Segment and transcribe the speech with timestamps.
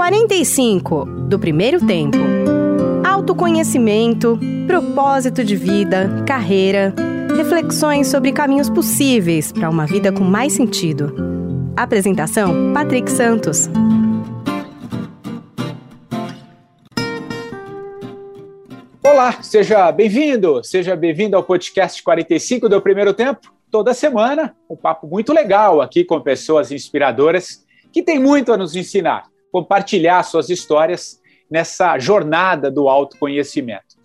[0.00, 2.16] 45 do primeiro tempo.
[3.06, 6.94] Autoconhecimento, propósito de vida, carreira,
[7.36, 11.14] reflexões sobre caminhos possíveis para uma vida com mais sentido.
[11.76, 13.68] Apresentação: Patrick Santos.
[19.04, 23.52] Olá, seja bem-vindo, seja bem-vindo ao podcast 45 do primeiro tempo.
[23.70, 28.74] Toda semana, um papo muito legal aqui com pessoas inspiradoras que têm muito a nos
[28.74, 33.96] ensinar, compartilhar suas histórias nessa jornada do autoconhecimento.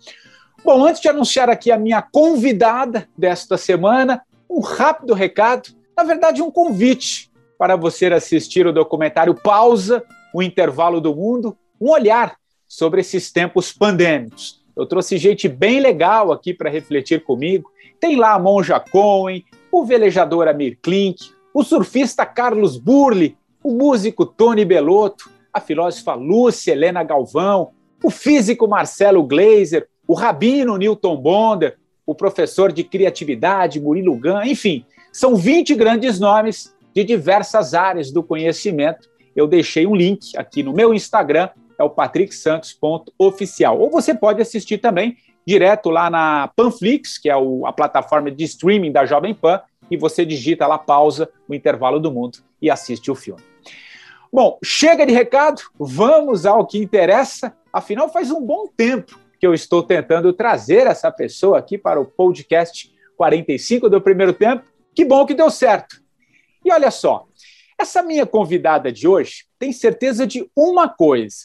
[0.64, 6.42] Bom, antes de anunciar aqui a minha convidada desta semana, um rápido recado, na verdade,
[6.42, 10.02] um convite para você assistir o documentário Pausa,
[10.34, 12.36] o Intervalo do Mundo, um olhar
[12.66, 14.60] sobre esses tempos pandêmicos.
[14.76, 17.70] Eu trouxe gente bem legal aqui para refletir comigo.
[17.98, 24.26] Tem lá a Monja Cohen, o velejador Amir Klink, o surfista Carlos Burli, o músico
[24.26, 27.70] Tony Belotto, a filósofa Lúcia Helena Galvão,
[28.04, 34.84] o físico Marcelo Gleiser, o rabino Newton Bonder, o professor de criatividade Murilo Gun, enfim,
[35.10, 39.08] são 20 grandes nomes de diversas áreas do conhecimento.
[39.34, 41.48] Eu deixei um link aqui no meu Instagram,
[41.78, 43.80] é o patricksantos.oficial.
[43.80, 48.92] Ou você pode assistir também direto lá na Panflix, que é a plataforma de streaming
[48.92, 53.14] da Jovem Pan, e você digita lá pausa o intervalo do mundo e assiste o
[53.14, 53.55] filme.
[54.32, 57.56] Bom, chega de recado, vamos ao que interessa.
[57.72, 62.04] Afinal, faz um bom tempo que eu estou tentando trazer essa pessoa aqui para o
[62.04, 64.64] podcast 45 do primeiro tempo.
[64.94, 66.02] Que bom que deu certo.
[66.64, 67.26] E olha só,
[67.78, 71.36] essa minha convidada de hoje tem certeza de uma coisa: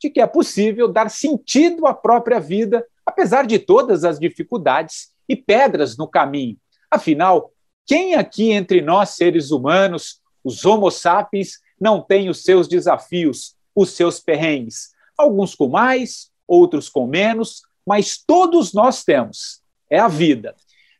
[0.00, 5.34] de que é possível dar sentido à própria vida, apesar de todas as dificuldades e
[5.34, 6.56] pedras no caminho.
[6.90, 7.50] Afinal,
[7.86, 13.90] quem aqui entre nós, seres humanos, os Homo sapiens, não tem os seus desafios, os
[13.90, 14.90] seus perrengues?
[15.16, 19.60] Alguns com mais, outros com menos, mas todos nós temos.
[19.90, 20.54] É a vida.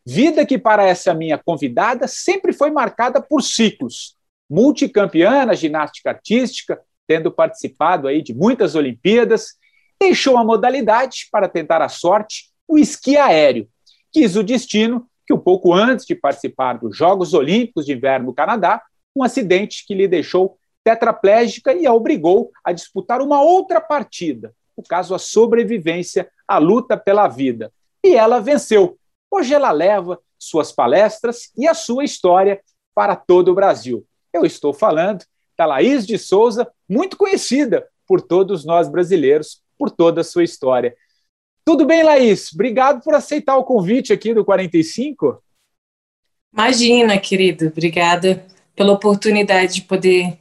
[0.05, 4.17] Vida que, para essa minha convidada, sempre foi marcada por ciclos.
[4.49, 9.55] Multicampeã na ginástica artística, tendo participado aí de muitas Olimpíadas,
[10.01, 13.69] deixou a modalidade para tentar a sorte no esqui aéreo.
[14.13, 18.35] Quis o destino que, um pouco antes de participar dos Jogos Olímpicos de Inverno no
[18.35, 18.83] Canadá,
[19.15, 24.83] um acidente que lhe deixou tetraplégica e a obrigou a disputar uma outra partida, o
[24.83, 27.71] caso a sobrevivência, a luta pela vida.
[28.03, 28.99] E ela venceu.
[29.31, 32.63] Hoje ela leva suas palestras e a sua história
[32.95, 34.07] para todo o Brasil.
[34.33, 35.27] Eu estou falando
[35.59, 40.97] da Laís de Souza, muito conhecida por todos nós brasileiros, por toda a sua história.
[41.67, 42.51] Tudo bem, Laís?
[42.55, 45.43] Obrigado por aceitar o convite aqui do 45.
[46.51, 47.67] Imagina, querido.
[47.67, 50.39] Obrigada pela oportunidade de poder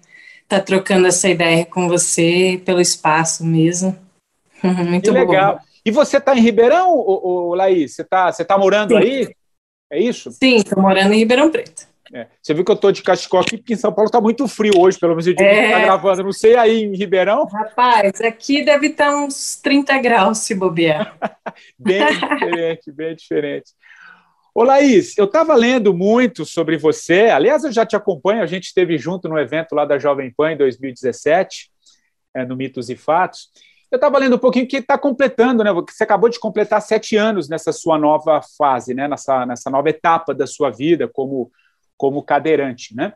[0.48, 3.98] estar tá trocando essa ideia com você, pelo espaço mesmo.
[4.64, 5.56] Muito que legal.
[5.56, 5.62] Bom.
[5.86, 7.96] E você está em Ribeirão, ô, ô, Laís?
[7.96, 8.98] Você está você tá morando Sim.
[8.98, 9.36] aí?
[9.92, 10.32] É isso?
[10.32, 11.88] Sim, estou morando em Ribeirão Preto.
[12.14, 12.28] É.
[12.42, 14.74] Você viu que eu estou de cachecol aqui, porque em São Paulo está muito frio
[14.78, 15.56] hoje, pelo menos eu digo é...
[15.56, 16.24] que está gravando.
[16.24, 17.46] Não sei aí em Ribeirão.
[17.46, 21.18] Rapaz, aqui deve estar tá uns 30 graus se bobear.
[21.78, 23.72] bem diferente, bem diferente.
[24.58, 27.30] Ô Laís, eu estava lendo muito sobre você.
[27.30, 30.54] Aliás, eu já te acompanho, a gente esteve junto no evento lá da Jovem Pan
[30.54, 31.70] em 2017,
[32.34, 33.52] é, no Mitos e Fatos.
[33.92, 35.72] Eu estava lendo um pouquinho que está completando, né?
[35.72, 39.08] Você acabou de completar sete anos nessa sua nova fase, né?
[39.08, 41.52] Nessa, nessa nova etapa da sua vida como
[41.96, 43.14] como cadeirante, né?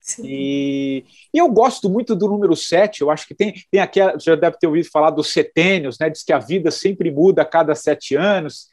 [0.00, 0.22] Sim.
[0.24, 4.34] E, e, eu gosto muito do número 7, eu acho que tem, tem aquela, já
[4.34, 6.08] deve ter ouvido falar dos setênios, né?
[6.08, 8.70] Diz que a vida sempre muda a cada sete anos.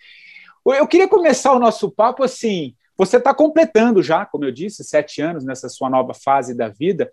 [0.65, 2.75] Eu queria começar o nosso papo assim.
[2.97, 7.09] Você está completando já, como eu disse, sete anos nessa sua nova fase da vida.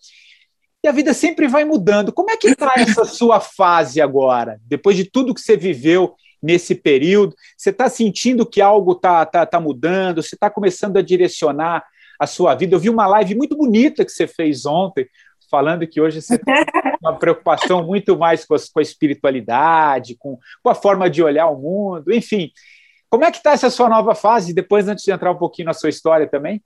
[0.82, 2.12] E a vida sempre vai mudando.
[2.12, 4.60] Como é que está essa sua fase agora?
[4.64, 9.46] Depois de tudo que você viveu nesse período, você está sentindo que algo está tá,
[9.46, 10.22] tá mudando?
[10.22, 11.84] Você está começando a direcionar
[12.18, 12.74] a sua vida.
[12.74, 15.08] Eu vi uma live muito bonita que você fez ontem,
[15.50, 16.54] falando que hoje você tem
[17.00, 21.46] uma preocupação muito mais com a, com a espiritualidade, com, com, a forma de olhar
[21.46, 22.50] o mundo, enfim.
[23.16, 24.52] Como é que está essa sua nova fase?
[24.52, 26.62] Depois, antes de entrar um pouquinho na sua história também.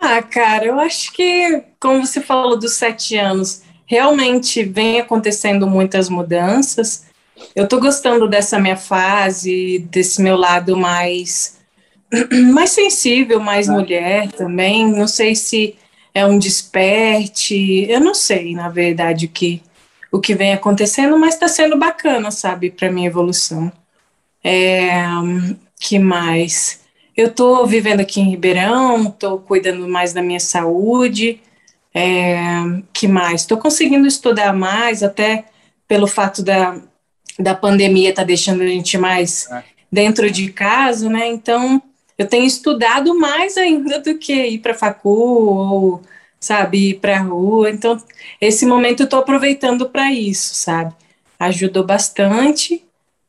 [0.00, 6.08] Ah, cara, eu acho que, como você falou dos sete anos, realmente vem acontecendo muitas
[6.08, 7.04] mudanças.
[7.54, 11.58] Eu estou gostando dessa minha fase, desse meu lado mais
[12.54, 14.90] mais sensível, mais mulher também.
[14.90, 15.76] Não sei se
[16.14, 19.62] é um desperte, eu não sei, na verdade, o que,
[20.10, 23.70] o que vem acontecendo, mas está sendo bacana, sabe, para minha evolução.
[24.48, 24.94] É,
[25.80, 26.80] que mais?
[27.16, 31.40] Eu estou vivendo aqui em Ribeirão, estou cuidando mais da minha saúde,
[31.92, 32.36] É,
[32.92, 33.40] que mais?
[33.40, 35.46] Estou conseguindo estudar mais, até
[35.88, 36.78] pelo fato da,
[37.38, 39.64] da pandemia estar tá deixando a gente mais é.
[39.90, 41.26] dentro de casa, né?
[41.26, 41.82] Então,
[42.18, 46.02] eu tenho estudado mais ainda do que ir para facul ou,
[46.38, 47.70] sabe, ir para a rua.
[47.70, 47.96] Então,
[48.40, 50.94] esse momento eu estou aproveitando para isso, sabe?
[51.38, 52.85] Ajudou bastante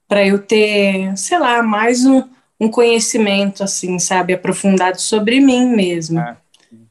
[0.08, 2.24] para eu ter, sei lá, mais um,
[2.60, 6.20] um conhecimento, assim, sabe, aprofundado sobre mim mesmo.
[6.20, 6.38] É.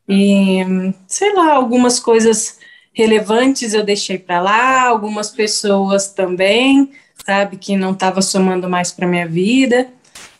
[0.08, 0.60] E,
[1.08, 2.58] sei lá, algumas coisas
[2.92, 6.90] relevantes eu deixei para lá, algumas pessoas também,
[7.24, 9.88] sabe, que não estava somando mais para minha vida.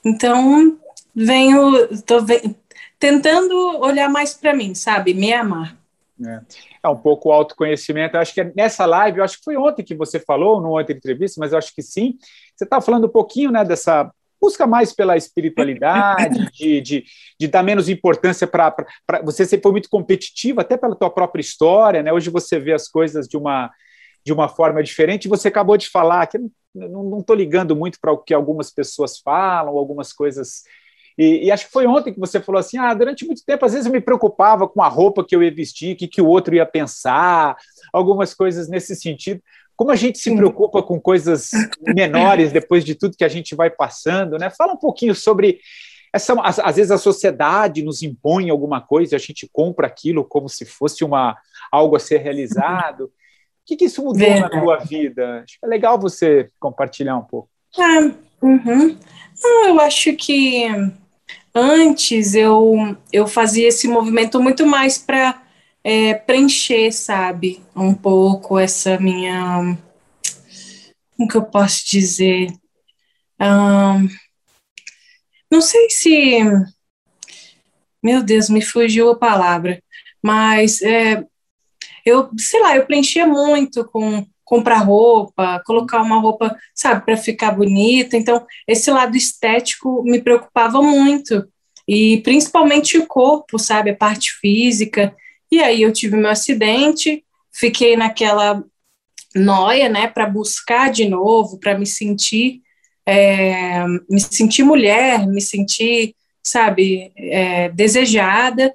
[0.05, 0.79] Então,
[1.15, 2.25] venho, tô
[2.99, 5.77] tentando olhar mais para mim, sabe, me amar.
[6.25, 6.41] É.
[6.85, 6.89] é.
[6.89, 8.17] um pouco o autoconhecimento.
[8.17, 10.97] Eu acho que nessa live, eu acho que foi ontem que você falou, numa outra
[10.97, 12.17] entrevista, mas eu acho que sim.
[12.57, 14.11] Você estava falando um pouquinho né, dessa
[14.41, 17.05] busca mais pela espiritualidade, de, de,
[17.39, 18.75] de dar menos importância para.
[19.25, 22.13] Você sempre foi muito competitivo, até pela tua própria história, né?
[22.13, 23.71] Hoje você vê as coisas de uma,
[24.25, 25.29] de uma forma diferente.
[25.29, 26.39] Você acabou de falar que
[26.75, 30.63] não estou ligando muito para o que algumas pessoas falam, algumas coisas.
[31.19, 33.73] E, e, acho que foi ontem que você falou assim: ah, durante muito tempo, às
[33.73, 36.27] vezes eu me preocupava com a roupa que eu ia vestir, o que, que o
[36.27, 37.57] outro ia pensar,
[37.93, 39.41] algumas coisas nesse sentido.
[39.77, 41.51] Como a gente se preocupa com coisas
[41.81, 44.51] menores depois de tudo que a gente vai passando, né?
[44.51, 45.61] Fala um pouquinho sobre
[46.13, 50.49] essa, às, às vezes a sociedade nos impõe alguma coisa, a gente compra aquilo como
[50.49, 51.37] se fosse uma
[51.71, 53.11] algo a ser realizado.
[53.59, 54.55] O que, que isso mudou Verdade.
[54.55, 55.41] na tua vida?
[55.43, 57.49] Acho que é legal você compartilhar um pouco.
[57.77, 58.97] Ah, uhum.
[59.43, 60.69] Não, eu acho que
[61.53, 65.43] antes eu, eu fazia esse movimento muito mais para
[65.89, 69.79] é, preencher, sabe, um pouco essa minha.
[71.17, 72.49] Como que eu posso dizer?
[73.41, 74.09] Um,
[75.49, 76.39] não sei se.
[78.03, 79.81] Meu Deus, me fugiu a palavra,
[80.21, 81.25] mas é,
[82.05, 87.53] eu, sei lá, eu preenchia muito com comprar roupa, colocar uma roupa, sabe, para ficar
[87.53, 88.17] bonita.
[88.17, 91.49] Então, esse lado estético me preocupava muito.
[91.87, 95.15] E principalmente o corpo, sabe, a parte física.
[95.51, 98.63] E aí eu tive meu acidente, fiquei naquela
[99.35, 102.63] noia, né, para buscar de novo, para me sentir,
[103.05, 108.75] é, me sentir mulher, me sentir, sabe, é, desejada.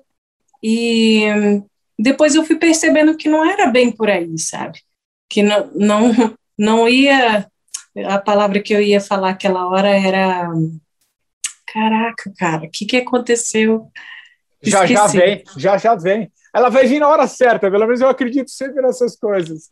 [0.64, 1.26] E
[1.98, 4.80] depois eu fui percebendo que não era bem por aí, sabe,
[5.30, 7.48] que não, não, não ia,
[8.06, 10.50] a palavra que eu ia falar aquela hora era,
[11.68, 13.92] caraca, cara, o que que aconteceu?
[14.62, 16.32] Já, já vem, já, já vem.
[16.54, 19.70] Ela vai vir na hora certa, pelo menos eu acredito sempre nessas coisas.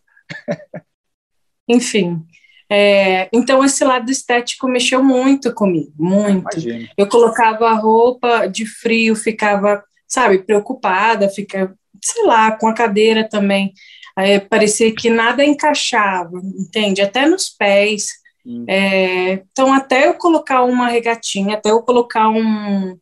[1.67, 2.25] Enfim,
[2.71, 6.59] é, então esse lado estético mexeu muito comigo, muito.
[6.59, 6.89] Imagina.
[6.95, 13.27] Eu colocava a roupa de frio, ficava, sabe, preocupada, fica, sei lá, com a cadeira
[13.27, 13.73] também.
[14.17, 17.01] É, parecia que nada encaixava, entende?
[17.01, 18.09] Até nos pés.
[18.45, 18.65] Hum.
[18.67, 22.97] É, então, até eu colocar uma regatinha, até eu colocar um,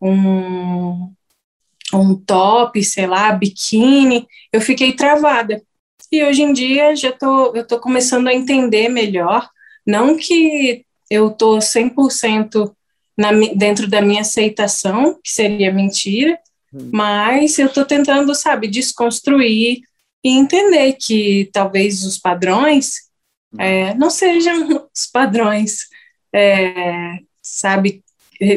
[0.00, 1.12] um,
[1.92, 5.62] um top, sei lá, biquíni, eu fiquei travada.
[6.10, 9.48] E hoje em dia já tô, eu tô começando a entender melhor,
[9.86, 12.72] não que eu tô 100%
[13.16, 16.38] na, dentro da minha aceitação, que seria mentira,
[16.72, 16.90] hum.
[16.92, 19.80] mas eu tô tentando, sabe, desconstruir
[20.24, 23.08] e entender que talvez os padrões
[23.52, 23.60] hum.
[23.60, 25.86] é, não sejam os padrões,
[26.32, 28.02] é, sabe,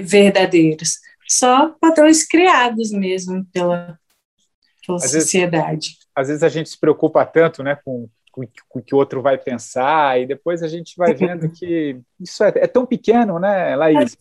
[0.04, 3.98] verdadeiros só padrões criados mesmo pela,
[4.86, 5.90] pela às sociedade.
[5.90, 8.98] Vezes, às vezes a gente se preocupa tanto né, com, com, com o que o
[8.98, 13.38] outro vai pensar, e depois a gente vai vendo que isso é, é tão pequeno,
[13.40, 14.18] né, Laís?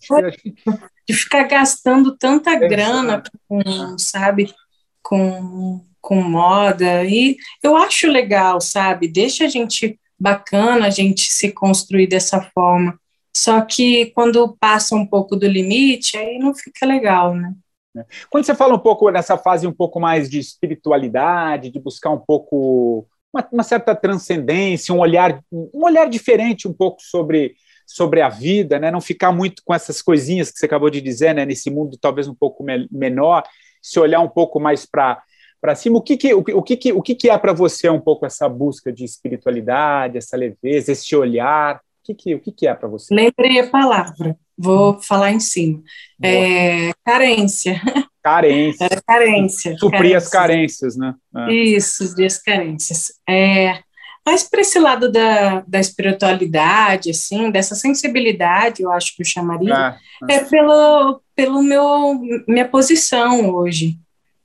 [1.09, 4.55] De ficar gastando tanta é grana com, sabe,
[5.03, 11.53] com, com moda, e eu acho legal, sabe, deixa a gente bacana a gente se
[11.53, 12.99] construir dessa forma,
[13.39, 17.55] só que quando passa um pouco do limite, aí não fica legal, né?
[17.97, 18.05] É.
[18.29, 22.19] Quando você fala um pouco nessa fase um pouco mais de espiritualidade, de buscar um
[22.19, 27.55] pouco uma, uma, certa transcendência, um olhar um olhar diferente um pouco sobre
[27.87, 28.91] sobre a vida, né?
[28.91, 31.47] Não ficar muito com essas coisinhas que você acabou de dizer, né?
[31.47, 33.45] Nesse mundo talvez um pouco me menor,
[33.81, 35.23] se olhar um pouco mais para
[35.61, 35.99] para cima.
[35.99, 38.93] O que que o, o que o que é para você um pouco essa busca
[38.93, 41.81] de espiritualidade, essa leveza, esse olhar?
[42.09, 43.15] Que, que, o que, que é para você?
[43.15, 45.83] Lembrei a palavra, vou falar em cima.
[46.23, 47.81] É, carência.
[48.23, 48.85] Carência.
[48.85, 49.77] É, carência.
[49.79, 51.15] Suprir as carências, né?
[51.35, 51.53] É.
[51.53, 53.13] Isso, as carências.
[53.29, 53.81] É,
[54.27, 59.97] mas para esse lado da, da espiritualidade, assim, dessa sensibilidade, eu acho que eu chamaria,
[60.29, 63.99] é, é pelo, pelo meu minha posição hoje,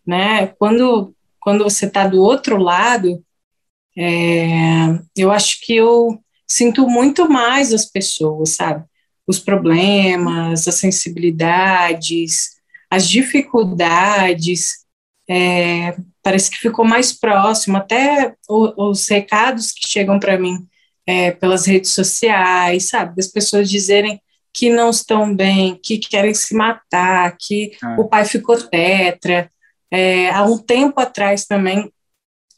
[0.05, 0.47] né?
[0.57, 3.21] Quando quando você está do outro lado,
[3.97, 6.22] é, eu acho que eu
[6.53, 8.85] sinto muito mais as pessoas, sabe?
[9.25, 12.51] Os problemas, as sensibilidades,
[12.89, 14.85] as dificuldades,
[15.27, 20.67] é, parece que ficou mais próximo, até o, os recados que chegam para mim
[21.07, 23.15] é, pelas redes sociais, sabe?
[23.15, 24.21] Das pessoas dizerem
[24.53, 27.99] que não estão bem, que querem se matar, que é.
[27.99, 29.51] o pai ficou tetra.
[29.89, 31.91] É, há um tempo atrás também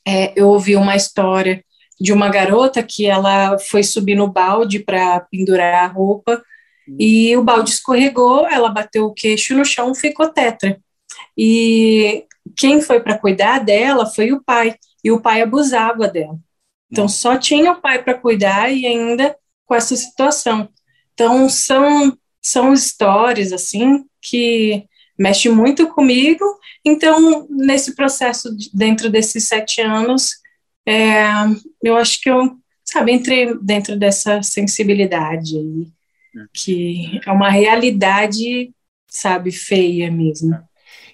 [0.06, 1.64] é, eu ouvi uma história
[2.00, 6.44] de uma garota que ela foi subir no balde para pendurar a roupa
[6.88, 6.96] uhum.
[7.00, 10.80] e o balde escorregou, ela bateu o queixo no chão, ficou tetra.
[11.38, 12.26] E
[12.56, 16.38] quem foi para cuidar dela foi o pai, e o pai abusava dela.
[16.92, 19.36] Então só tinha o pai para cuidar e ainda
[19.66, 20.70] com essa situação.
[21.14, 24.86] Então são são histórias assim que
[25.18, 26.46] mexe muito comigo.
[26.84, 30.32] Então, nesse processo, dentro desses sete anos,
[30.88, 31.26] é,
[31.82, 35.88] eu acho que eu, sabe, entrei dentro dessa sensibilidade aí,
[36.42, 36.46] é.
[36.54, 38.72] que é uma realidade,
[39.08, 40.54] sabe, feia mesmo.
[40.54, 40.64] É.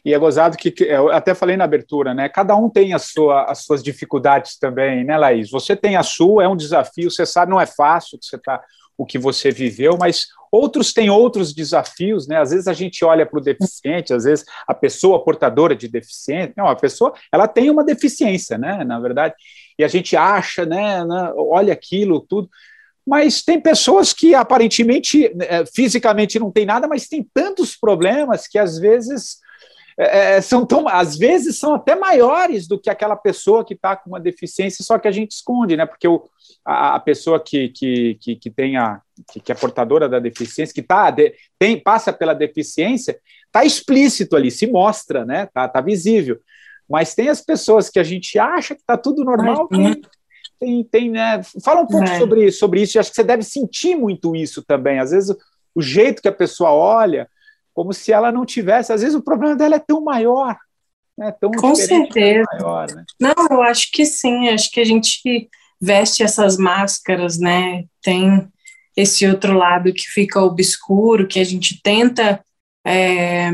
[0.03, 2.27] E é gozado que, eu até falei na abertura, né?
[2.27, 5.51] Cada um tem a sua, as suas dificuldades também, né, Laís?
[5.51, 8.59] Você tem a sua, é um desafio, você sabe, não é fácil que você tá,
[8.97, 12.37] o que você viveu, mas Outros têm outros desafios, né?
[12.37, 16.53] Às vezes a gente olha para o deficiente, às vezes a pessoa portadora de deficiente,
[16.57, 18.83] não, a pessoa, ela tem uma deficiência, né?
[18.83, 19.33] Na verdade,
[19.81, 21.03] e a gente acha, né?
[21.03, 22.49] né olha aquilo, tudo.
[23.05, 28.59] Mas tem pessoas que aparentemente é, fisicamente não tem nada, mas tem tantos problemas que
[28.59, 29.39] às vezes
[29.97, 33.95] é, é, são tão, às vezes são até maiores do que aquela pessoa que está
[33.95, 35.87] com uma deficiência, só que a gente esconde, né?
[35.87, 36.29] Porque o,
[36.63, 40.73] a, a pessoa que, que, que, que tem a, que, que, é portadora da deficiência,
[40.73, 45.47] que tá, de, tem, passa pela deficiência, está explícito ali, se mostra, né?
[45.51, 46.39] Tá, tá visível.
[46.91, 49.67] Mas tem as pessoas que a gente acha que está tudo normal.
[49.71, 49.95] Né?
[50.59, 51.41] Tem, tem, né?
[51.63, 52.19] Fala um pouco é.
[52.19, 52.97] sobre, sobre isso.
[52.97, 54.99] Eu acho que você deve sentir muito isso também.
[54.99, 55.35] Às vezes,
[55.73, 57.27] o jeito que a pessoa olha,
[57.73, 58.91] como se ela não tivesse.
[58.91, 60.57] Às vezes, o problema dela é tão maior.
[61.17, 61.33] Né?
[61.39, 62.45] Tão Com certeza.
[62.53, 63.05] Maior, né?
[63.19, 64.49] Não, eu acho que sim.
[64.49, 67.85] Acho que a gente veste essas máscaras, né?
[68.03, 68.47] Tem
[68.95, 72.43] esse outro lado que fica obscuro, que a gente tenta
[72.85, 73.49] é,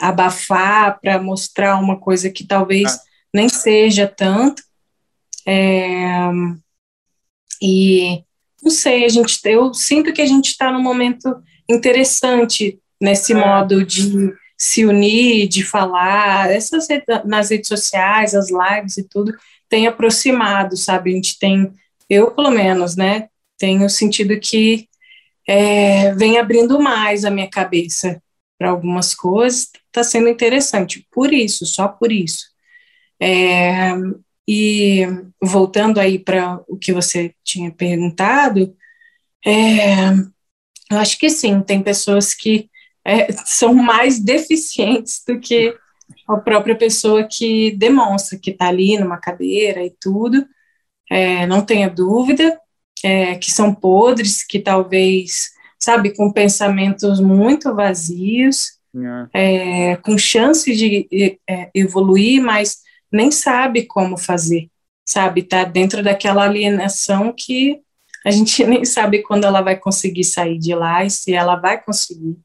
[0.00, 3.00] abafar para mostrar uma coisa que talvez ah.
[3.34, 4.62] nem seja tanto.
[5.46, 6.30] É,
[7.62, 8.22] e
[8.62, 11.36] não sei, a gente, eu sinto que a gente está num momento
[11.68, 13.36] interessante nesse é.
[13.36, 16.86] modo de se unir, de falar, essas
[17.24, 19.34] nas redes sociais, as lives e tudo,
[19.68, 21.12] tem aproximado, sabe?
[21.12, 21.72] A gente tem,
[22.08, 23.28] eu pelo menos, né,
[23.58, 24.86] tenho sentido que
[25.48, 28.22] é, vem abrindo mais a minha cabeça
[28.60, 32.44] para algumas coisas, está sendo interessante, por isso, só por isso.
[33.18, 33.92] É,
[34.46, 35.06] e
[35.42, 38.76] voltando aí para o que você tinha perguntado,
[39.46, 40.10] é,
[40.90, 42.68] eu acho que sim, tem pessoas que
[43.02, 45.74] é, são mais deficientes do que
[46.28, 50.46] a própria pessoa que demonstra que está ali numa cadeira e tudo,
[51.10, 52.60] é, não tenha dúvida,
[53.02, 55.50] é, que são podres, que talvez,
[55.80, 58.78] sabe, com pensamentos muito vazios,
[59.32, 59.92] é.
[59.92, 62.78] é com chance de é, evoluir, mas
[63.10, 64.68] nem sabe como fazer,
[65.04, 67.80] sabe, tá dentro daquela alienação que
[68.24, 71.82] a gente nem sabe quando ela vai conseguir sair de lá e se ela vai
[71.82, 72.36] conseguir.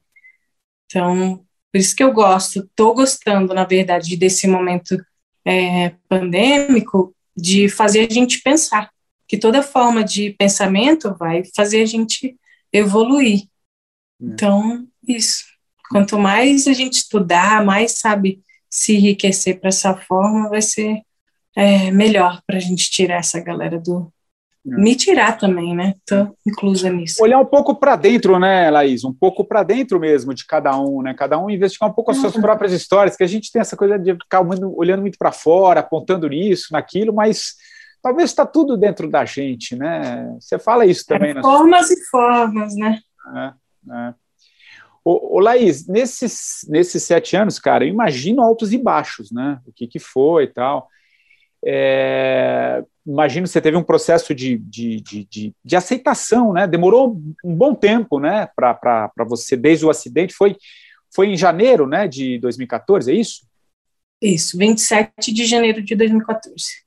[0.86, 4.96] Então, por isso que eu gosto, estou gostando, na verdade, desse momento
[5.44, 8.90] é, pandêmico, de fazer a gente pensar,
[9.28, 12.34] que toda forma de pensamento vai fazer a gente
[12.76, 13.42] evoluir.
[13.42, 13.46] É.
[14.20, 15.44] Então, isso.
[15.90, 21.02] Quanto mais a gente estudar, mais sabe se enriquecer para essa forma, vai ser
[21.56, 24.12] é, melhor para a gente tirar essa galera do,
[24.66, 24.76] é.
[24.76, 25.94] me tirar também, né?
[25.98, 27.22] Estou inclusa nisso.
[27.22, 29.04] Olhar um pouco para dentro, né, Laís?
[29.04, 31.14] Um pouco para dentro mesmo de cada um, né?
[31.14, 32.42] Cada um investigar um pouco as suas uhum.
[32.42, 36.28] próprias histórias, que a gente tem essa coisa de ficar olhando muito para fora, apontando
[36.28, 37.54] nisso, naquilo, mas
[38.06, 40.32] talvez está tudo dentro da gente, né?
[40.38, 41.36] Você fala isso é, também.
[41.36, 43.00] É, formas e formas, né?
[43.34, 43.52] É,
[43.92, 44.14] é.
[45.04, 49.60] Ô, ô, Laís, nesses, nesses sete anos, cara, eu imagino altos e baixos, né?
[49.66, 50.88] O que, que foi e tal.
[51.66, 56.64] É, imagino que você teve um processo de, de, de, de, de aceitação, né?
[56.64, 58.48] Demorou um bom tempo, né?
[58.54, 60.56] Para você, desde o acidente, foi,
[61.12, 62.06] foi em janeiro, né?
[62.06, 63.44] De 2014, é isso?
[64.22, 66.85] Isso, 27 de janeiro de 2014.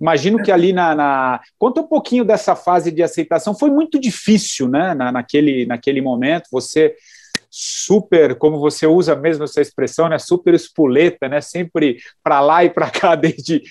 [0.00, 3.54] Imagino que ali na, na, Conta um pouquinho dessa fase de aceitação.
[3.54, 4.94] Foi muito difícil, né?
[4.94, 6.48] Na, naquele, naquele momento.
[6.50, 6.94] Você
[7.50, 10.18] super, como você usa mesmo essa expressão, né?
[10.18, 11.40] Super espoleta, né?
[11.40, 13.62] Sempre para lá e para cá desde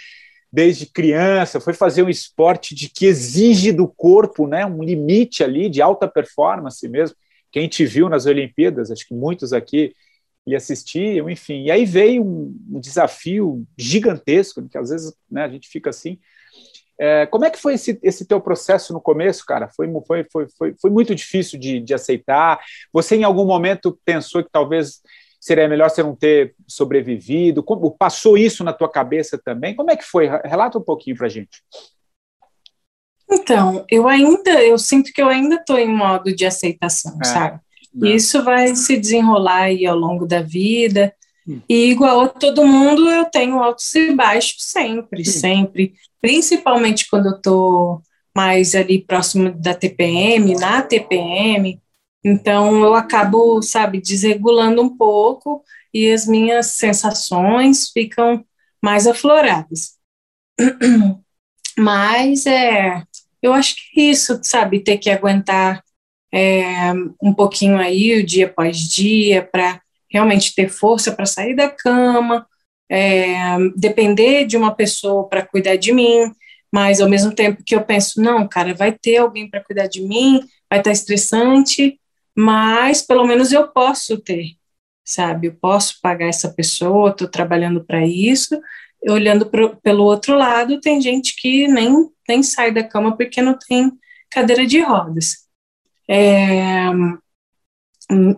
[0.51, 5.69] desde criança, foi fazer um esporte de que exige do corpo, né, um limite ali
[5.69, 7.15] de alta performance mesmo.
[7.51, 9.93] Quem te viu nas Olimpíadas, acho que muitos aqui
[10.45, 11.63] e assistiam, enfim.
[11.63, 16.19] E aí veio um, um desafio gigantesco, que às vezes né, a gente fica assim.
[16.99, 19.69] É, como é que foi esse, esse teu processo no começo, cara?
[19.69, 22.59] Foi, foi, foi, foi, foi muito difícil de, de aceitar?
[22.93, 25.01] Você em algum momento pensou que talvez
[25.39, 27.63] seria melhor você não ter sobrevivido?
[27.63, 29.75] Como, passou isso na tua cabeça também?
[29.75, 30.27] Como é que foi?
[30.27, 31.63] Relata um pouquinho para gente.
[33.31, 37.25] Então, eu ainda, eu sinto que eu ainda estou em modo de aceitação, é.
[37.25, 37.59] sabe?
[37.93, 41.13] Isso vai se desenrolar aí ao longo da vida.
[41.47, 41.59] Hum.
[41.67, 45.25] E igual a todo mundo, eu tenho altos e baixos sempre, hum.
[45.25, 45.93] sempre.
[46.21, 48.01] Principalmente quando eu estou
[48.35, 51.81] mais ali próximo da TPM, na TPM.
[52.23, 58.45] Então eu acabo, sabe, desregulando um pouco e as minhas sensações ficam
[58.81, 59.97] mais afloradas.
[61.77, 63.03] Mas é,
[63.41, 65.83] eu acho que é isso, sabe, ter que aguentar
[66.33, 72.45] é, um pouquinho aí, dia após dia, para realmente ter força para sair da cama,
[72.89, 76.31] é, depender de uma pessoa para cuidar de mim,
[76.71, 80.01] mas ao mesmo tempo que eu penso, não, cara, vai ter alguém para cuidar de
[80.01, 81.99] mim, vai estar tá estressante,
[82.35, 84.55] mas pelo menos eu posso ter,
[85.03, 85.47] sabe?
[85.47, 88.59] Eu posso pagar essa pessoa, estou trabalhando para isso.
[89.09, 93.57] Olhando pro, pelo outro lado, tem gente que nem, nem sai da cama porque não
[93.57, 93.91] tem
[94.29, 95.49] cadeira de rodas.
[96.13, 96.89] É,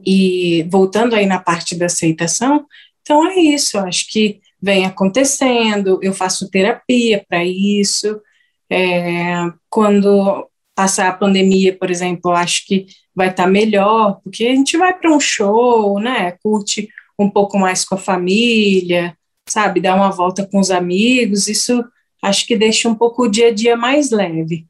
[0.06, 2.68] e voltando aí na parte da aceitação,
[3.01, 8.22] então é isso, eu acho que vem acontecendo, eu faço terapia para isso.
[8.70, 14.46] É, quando passar a pandemia, por exemplo, eu acho que vai estar tá melhor, porque
[14.46, 16.32] a gente vai para um show, né?
[16.44, 16.88] Curte
[17.20, 19.82] um pouco mais com a família, sabe?
[19.82, 21.84] Dar uma volta com os amigos, isso
[22.22, 24.65] acho que deixa um pouco o dia a dia mais leve.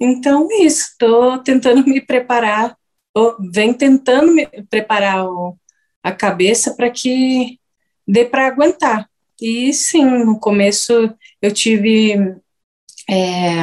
[0.00, 2.76] Então, é isso, estou tentando me preparar,
[3.52, 5.56] vem tentando me preparar o,
[6.02, 7.58] a cabeça para que
[8.06, 9.08] dê para aguentar.
[9.40, 10.92] E sim, no começo
[11.40, 12.36] eu tive.
[13.08, 13.54] É,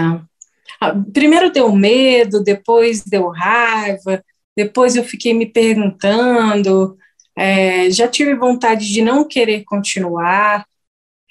[1.13, 4.23] primeiro deu medo, depois deu raiva,
[4.55, 6.97] depois eu fiquei me perguntando,
[7.37, 10.65] é, já tive vontade de não querer continuar.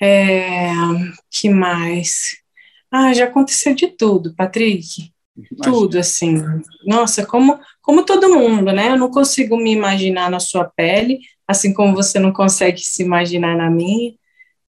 [0.03, 0.71] É,
[1.31, 2.44] que mais?
[2.97, 5.13] Ah, já aconteceu de tudo, Patrick.
[5.37, 5.65] Imagina.
[5.65, 6.41] Tudo, assim.
[6.87, 8.93] Nossa, como, como todo mundo, né?
[8.93, 13.57] Eu não consigo me imaginar na sua pele, assim como você não consegue se imaginar
[13.57, 14.15] na minha.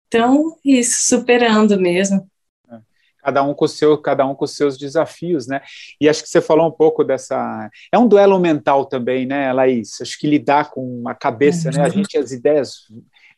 [0.10, 2.30] Então, isso, superando mesmo.
[2.70, 2.80] É.
[3.20, 5.62] Cada um com seu, cada um com seus desafios, né?
[6.02, 7.70] E acho que você falou um pouco dessa.
[7.90, 10.02] É um duelo mental também, né, Laís?
[10.02, 11.84] Acho que lidar com a cabeça, né?
[11.84, 12.80] A gente, as ideias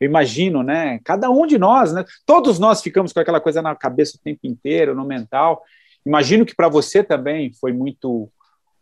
[0.02, 1.00] eu imagino, né?
[1.04, 2.04] Cada um de nós, né?
[2.26, 5.62] Todos nós ficamos com aquela coisa na cabeça o tempo inteiro, no mental.
[6.04, 8.28] Imagino que para você também foi muito,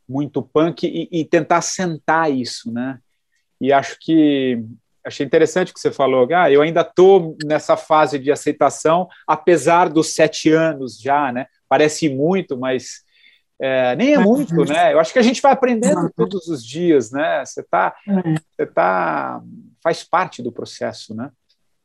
[0.07, 2.99] muito punk e, e, tentar sentar isso, né?
[3.59, 4.63] E acho que
[5.03, 6.25] achei interessante o que você falou.
[6.33, 11.47] Ah, eu ainda estou nessa fase de aceitação, apesar dos sete anos já, né?
[11.67, 13.03] Parece muito, mas
[13.61, 14.93] é, nem é muito, né?
[14.93, 17.43] Eu acho que a gente vai aprendendo todos os dias, né?
[17.45, 18.35] Você tá, é.
[18.55, 19.41] você tá,
[19.83, 21.31] faz parte do processo, né?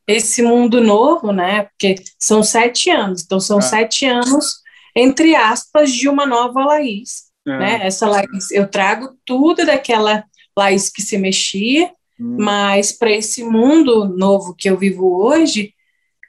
[0.06, 1.64] Esse mundo novo, né?
[1.64, 3.62] Porque são sete anos, então são é.
[3.62, 7.58] sete anos entre aspas de uma nova Laís, é.
[7.58, 7.86] né?
[7.86, 10.24] Essa Laís, eu trago tudo daquela
[10.56, 12.36] Laís que se mexia, hum.
[12.38, 15.74] mas para esse mundo novo que eu vivo hoje,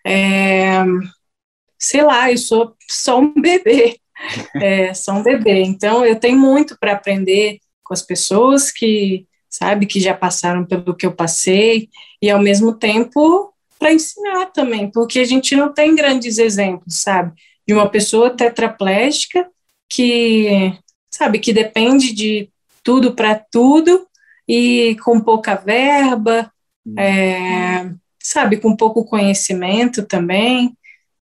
[0.05, 0.83] é,
[1.77, 3.99] sei lá, eu sou só um bebê,
[4.55, 5.61] é, são bebê.
[5.61, 10.95] Então, eu tenho muito para aprender com as pessoas que, sabe, que já passaram pelo
[10.95, 11.89] que eu passei,
[12.21, 17.33] e ao mesmo tempo para ensinar também, porque a gente não tem grandes exemplos, sabe,
[17.67, 19.47] de uma pessoa tetraplégica
[19.89, 20.73] que,
[21.09, 22.49] sabe, que depende de
[22.83, 24.07] tudo para tudo
[24.47, 26.51] e com pouca verba,
[26.85, 26.99] hum.
[26.99, 27.91] é,
[28.21, 30.75] sabe, com pouco conhecimento também.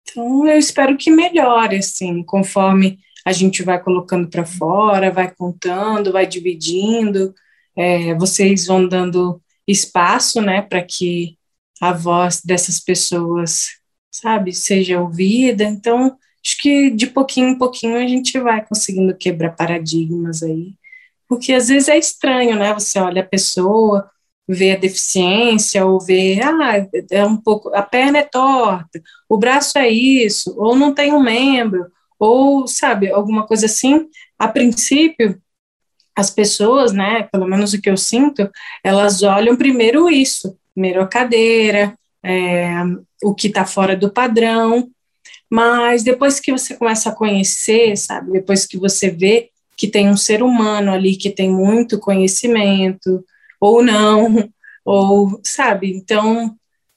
[0.02, 6.12] Então, eu espero que melhore, assim, conforme a gente vai colocando para fora, vai contando,
[6.12, 7.34] vai dividindo,
[7.80, 11.38] é, vocês vão dando espaço, né, para que
[11.80, 13.68] a voz dessas pessoas,
[14.10, 15.64] sabe, seja ouvida.
[15.64, 20.74] Então, acho que de pouquinho em pouquinho a gente vai conseguindo quebrar paradigmas aí,
[21.26, 24.10] porque às vezes é estranho, né, você olha a pessoa,
[24.46, 29.78] ver a deficiência ou ver, ah, é um pouco, a perna é torta, o braço
[29.78, 31.86] é isso, ou não tem um membro,
[32.18, 35.40] ou, sabe, alguma coisa assim, a princípio,
[36.16, 38.50] as pessoas, né, pelo menos o que eu sinto,
[38.84, 42.72] elas olham primeiro isso, primeiro a cadeira, é,
[43.22, 44.90] o que está fora do padrão,
[45.48, 50.16] mas depois que você começa a conhecer, sabe, depois que você vê que tem um
[50.16, 53.24] ser humano ali que tem muito conhecimento,
[53.60, 54.50] ou não,
[54.84, 56.54] ou, sabe, então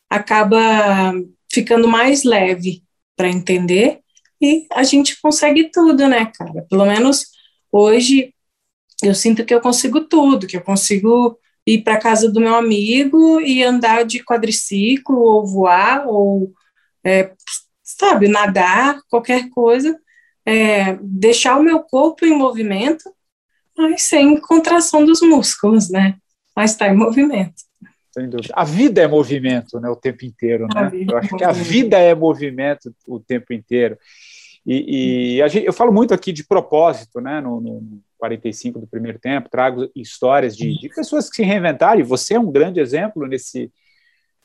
[0.10, 1.14] acaba
[1.52, 2.84] ficando mais leve
[3.16, 4.00] para entender
[4.42, 6.66] e a gente consegue tudo, né, cara?
[6.70, 7.28] Pelo menos
[7.72, 8.34] hoje
[9.04, 13.40] eu sinto que eu consigo tudo, que eu consigo ir para casa do meu amigo
[13.42, 16.52] e andar de quadriciclo ou voar ou
[17.04, 17.32] é,
[17.82, 19.98] sabe nadar qualquer coisa
[20.46, 23.04] é, deixar o meu corpo em movimento
[23.78, 26.18] mas sem contração dos músculos né
[26.56, 27.64] mas está em movimento
[28.14, 28.54] sem dúvida.
[28.56, 30.68] A vida é movimento né, o tempo inteiro.
[30.68, 30.92] Né?
[31.10, 33.98] Eu acho que a vida é movimento o tempo inteiro.
[34.64, 37.42] E, e gente, eu falo muito aqui de propósito, né?
[37.42, 42.04] No, no 45 do primeiro tempo, trago histórias de, de pessoas que se reinventaram, e
[42.04, 43.70] você é um grande exemplo nesse,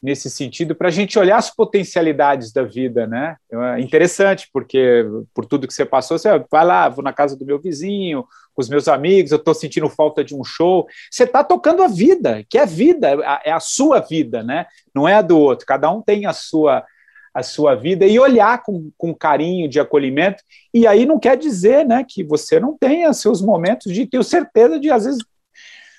[0.02, 3.36] nesse sentido, para a gente olhar as potencialidades da vida, né?
[3.76, 7.46] É interessante, porque por tudo que você passou, você vai lá, vou na casa do
[7.46, 10.88] meu vizinho, com os meus amigos, eu estou sentindo falta de um show.
[11.08, 13.10] Você está tocando a vida, que é vida,
[13.44, 14.66] é a sua vida, né?
[14.92, 15.64] Não é a do outro.
[15.64, 16.84] Cada um tem a sua
[17.38, 20.42] a sua vida e olhar com, com carinho de acolhimento.
[20.74, 24.78] E aí não quer dizer né, que você não tenha seus momentos de ter certeza
[24.78, 25.22] de, às vezes,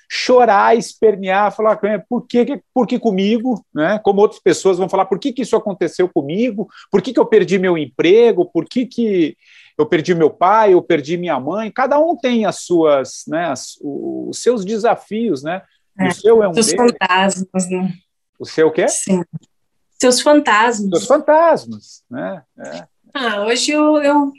[0.08, 3.98] chorar, espernear, falar por que, por que comigo, né?
[4.02, 6.68] Como outras pessoas vão falar, por que, que isso aconteceu comigo?
[6.90, 8.44] Por que, que eu perdi meu emprego?
[8.44, 9.36] Por que, que
[9.78, 10.74] eu perdi meu pai?
[10.74, 11.70] Eu perdi minha mãe?
[11.70, 13.46] Cada um tem as suas, né?
[13.46, 15.62] As, os seus desafios, né?
[15.98, 17.92] É, o seu é um seus fantasmas, né?
[18.38, 18.88] O seu o quê?
[18.88, 19.22] Sim
[20.00, 20.90] seus fantasmas.
[20.90, 22.42] Seus fantasmas, né?
[22.58, 22.84] É.
[23.12, 24.32] Ah, hoje eu, eu,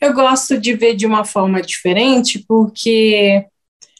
[0.00, 3.46] eu gosto de ver de uma forma diferente, porque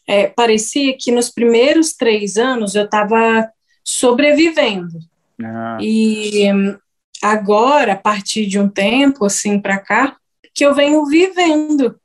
[0.07, 3.49] é, parecia que nos primeiros três anos eu estava
[3.83, 4.99] sobrevivendo.
[5.43, 5.79] Ah.
[5.81, 6.45] E
[7.23, 10.17] agora, a partir de um tempo, assim, para cá,
[10.53, 11.99] que eu venho vivendo,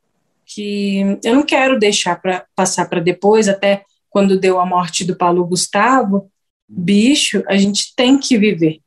[0.45, 5.15] que eu não quero deixar para passar para depois, até quando deu a morte do
[5.15, 6.29] Paulo Gustavo,
[6.67, 8.79] bicho, a gente tem que viver.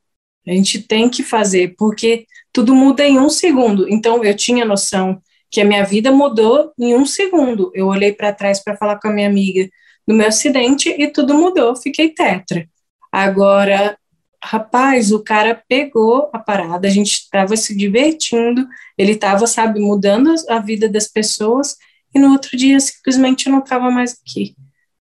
[0.47, 3.89] A gente tem que fazer, porque tudo muda em um segundo.
[3.89, 7.71] Então, eu tinha noção que a minha vida mudou em um segundo.
[7.73, 9.69] Eu olhei para trás para falar com a minha amiga
[10.07, 12.67] do meu acidente e tudo mudou, fiquei tetra.
[13.11, 13.97] Agora,
[14.43, 20.33] rapaz, o cara pegou a parada, a gente estava se divertindo, ele estava, sabe, mudando
[20.49, 21.77] a vida das pessoas
[22.13, 24.55] e no outro dia simplesmente eu não estava mais aqui.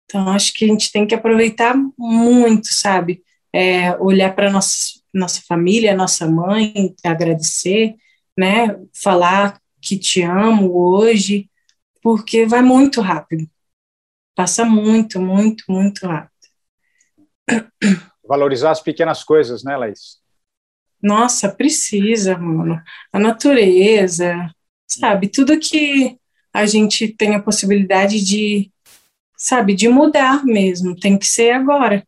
[0.05, 3.23] Então, acho que a gente tem que aproveitar muito, sabe?
[3.53, 7.95] É, olhar para nossas nossa família, nossa mãe, agradecer,
[8.37, 8.77] né?
[8.93, 11.49] Falar que te amo hoje,
[12.03, 13.49] porque vai muito rápido.
[14.35, 16.33] Passa muito, muito, muito rápido.
[18.27, 20.19] Valorizar as pequenas coisas, né, Laís?
[21.01, 22.83] Nossa, precisa, mano.
[23.13, 24.51] A natureza,
[24.89, 25.29] sabe?
[25.29, 26.19] Tudo que
[26.53, 28.73] a gente tem a possibilidade de,
[29.37, 32.05] sabe, de mudar mesmo, tem que ser agora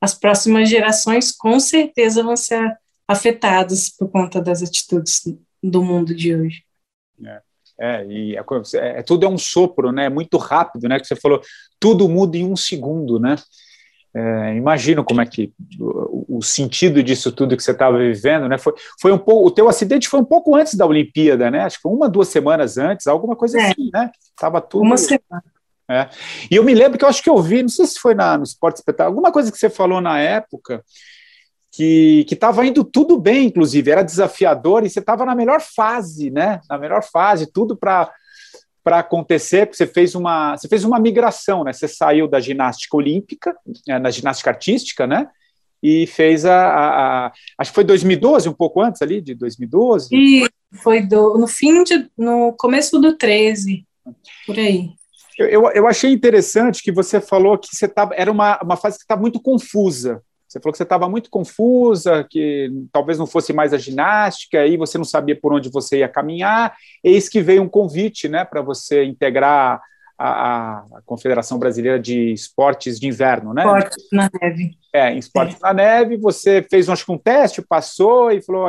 [0.00, 5.22] as próximas gerações com certeza vão ser afetadas por conta das atitudes
[5.62, 6.64] do mundo de hoje.
[7.24, 7.40] É.
[7.82, 8.44] É, e é,
[8.98, 10.04] é, tudo é um sopro, né?
[10.04, 11.00] É muito rápido, né?
[11.00, 11.40] Que você falou,
[11.78, 13.36] tudo muda em um segundo, né?
[14.14, 18.58] É, imagino como é que o, o, sentido disso tudo que você estava vivendo, né?
[18.58, 21.60] Foi, foi um pouco, o teu acidente foi um pouco antes da Olimpíada, né?
[21.60, 23.70] Acho que uma, duas semanas antes, alguma coisa é.
[23.70, 24.10] assim, né?
[24.36, 24.82] Tava tudo.
[24.82, 25.42] Uma semana.
[25.90, 26.08] É.
[26.48, 28.38] E eu me lembro que eu acho que eu vi, não sei se foi na,
[28.38, 30.84] no Esporte Espetáculo, alguma coisa que você falou na época,
[31.72, 36.60] que estava indo tudo bem, inclusive, era desafiador e você estava na melhor fase, né?
[36.68, 38.12] Na melhor fase, tudo para
[38.82, 41.72] para acontecer, você fez uma você fez uma migração, né?
[41.72, 43.54] Você saiu da ginástica olímpica,
[43.88, 45.28] é, na ginástica artística, né?
[45.82, 50.08] E fez a, a, a, acho que foi 2012, um pouco antes ali de 2012.
[50.12, 50.48] E
[50.82, 53.86] foi do, no fim de no começo do 13,
[54.46, 54.90] por aí.
[55.44, 59.04] Eu, eu achei interessante que você falou que você tava, era uma, uma fase que
[59.04, 60.22] estava muito confusa.
[60.46, 64.76] Você falou que você estava muito confusa, que talvez não fosse mais a ginástica, aí
[64.76, 66.74] você não sabia por onde você ia caminhar.
[67.04, 69.80] Eis que veio um convite né, para você integrar
[70.18, 73.62] a, a, Confederação Brasileira de Esportes de Inverno, né?
[73.62, 74.70] Esportes na neve.
[74.92, 75.58] É, em esportes é.
[75.62, 78.68] na neve, você fez acho que um teste, passou e falou,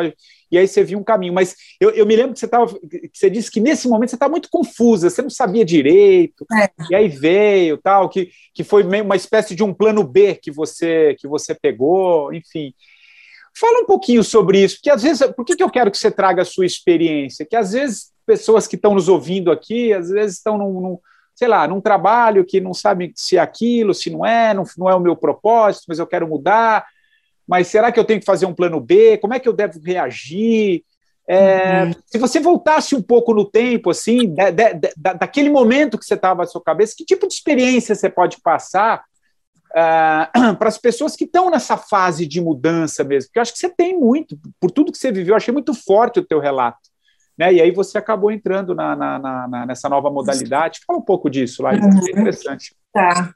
[0.52, 1.34] e aí você viu um caminho.
[1.34, 4.16] Mas eu, eu me lembro que você, tava, que você disse que nesse momento você
[4.16, 6.70] estava muito confusa, você não sabia direito, é.
[6.90, 10.52] e aí veio tal, que, que foi meio uma espécie de um plano B que
[10.52, 12.74] você que você pegou, enfim.
[13.58, 16.10] Fala um pouquinho sobre isso, porque às vezes, por que, que eu quero que você
[16.10, 17.46] traga a sua experiência?
[17.46, 21.00] Que às vezes pessoas que estão nos ouvindo aqui, às vezes estão num, num
[21.36, 24.90] sei lá, num trabalho que não sabe se é aquilo, se não é, não, não
[24.90, 26.86] é o meu propósito, mas eu quero mudar.
[27.52, 29.18] Mas será que eu tenho que fazer um plano B?
[29.18, 30.86] Como é que eu devo reagir?
[31.28, 31.92] É, uhum.
[32.06, 34.34] Se você voltasse um pouco no tempo, assim,
[34.96, 39.04] daquele momento que você estava na sua cabeça, que tipo de experiência você pode passar
[39.72, 43.28] uh, para as pessoas que estão nessa fase de mudança mesmo?
[43.28, 45.74] Porque eu acho que você tem muito, por tudo que você viveu, eu achei muito
[45.74, 46.90] forte o teu relato.
[47.38, 47.56] Né?
[47.56, 50.80] E aí você acabou entrando na, na, na, nessa nova modalidade.
[50.88, 52.08] Fala um pouco disso, Larissa, uhum.
[52.08, 52.74] é interessante.
[52.94, 53.34] Tá.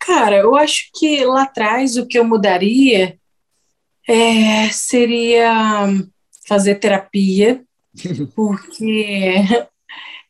[0.00, 3.19] Cara, eu acho que lá atrás o que eu mudaria
[4.10, 5.86] é, seria
[6.46, 7.62] fazer terapia,
[8.34, 9.04] porque
[9.52, 9.68] é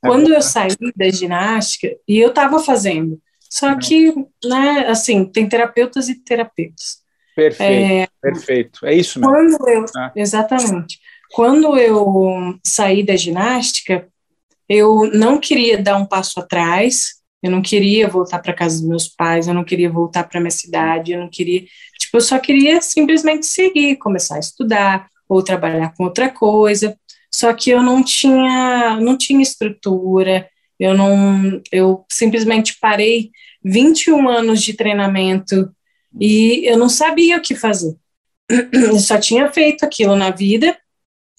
[0.02, 4.14] quando eu saí da ginástica, e eu estava fazendo, só que,
[4.44, 7.00] né, assim, tem terapeutas e terapeutas.
[7.34, 8.86] Perfeito, é, perfeito.
[8.86, 9.32] É isso mesmo.
[9.32, 10.12] Quando eu, ah.
[10.14, 10.98] Exatamente.
[11.32, 14.08] Quando eu saí da ginástica,
[14.68, 19.08] eu não queria dar um passo atrás, eu não queria voltar para casa dos meus
[19.08, 21.64] pais, eu não queria voltar para minha cidade, eu não queria,
[22.10, 26.96] tipo, eu só queria simplesmente seguir, começar a estudar ou trabalhar com outra coisa.
[27.32, 33.30] Só que eu não tinha, não tinha estrutura, eu não, eu simplesmente parei
[33.64, 35.70] 21 anos de treinamento
[36.20, 37.96] e eu não sabia o que fazer.
[38.72, 40.76] Eu só tinha feito aquilo na vida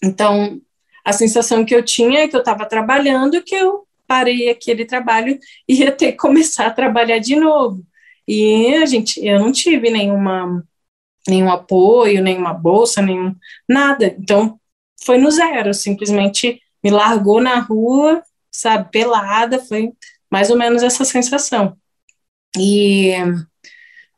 [0.03, 0.60] então,
[1.05, 5.39] a sensação que eu tinha é que eu estava trabalhando, que eu parei aquele trabalho
[5.67, 7.86] e ia ter que começar a trabalhar de novo.
[8.27, 10.63] E a gente, eu não tive nenhuma,
[11.27, 13.36] nenhum apoio, nenhuma bolsa, nenhum
[13.67, 14.15] nada.
[14.19, 14.60] Então,
[15.03, 19.91] foi no zero, simplesmente me largou na rua, sabe, pelada, foi
[20.29, 21.77] mais ou menos essa sensação.
[22.57, 23.13] E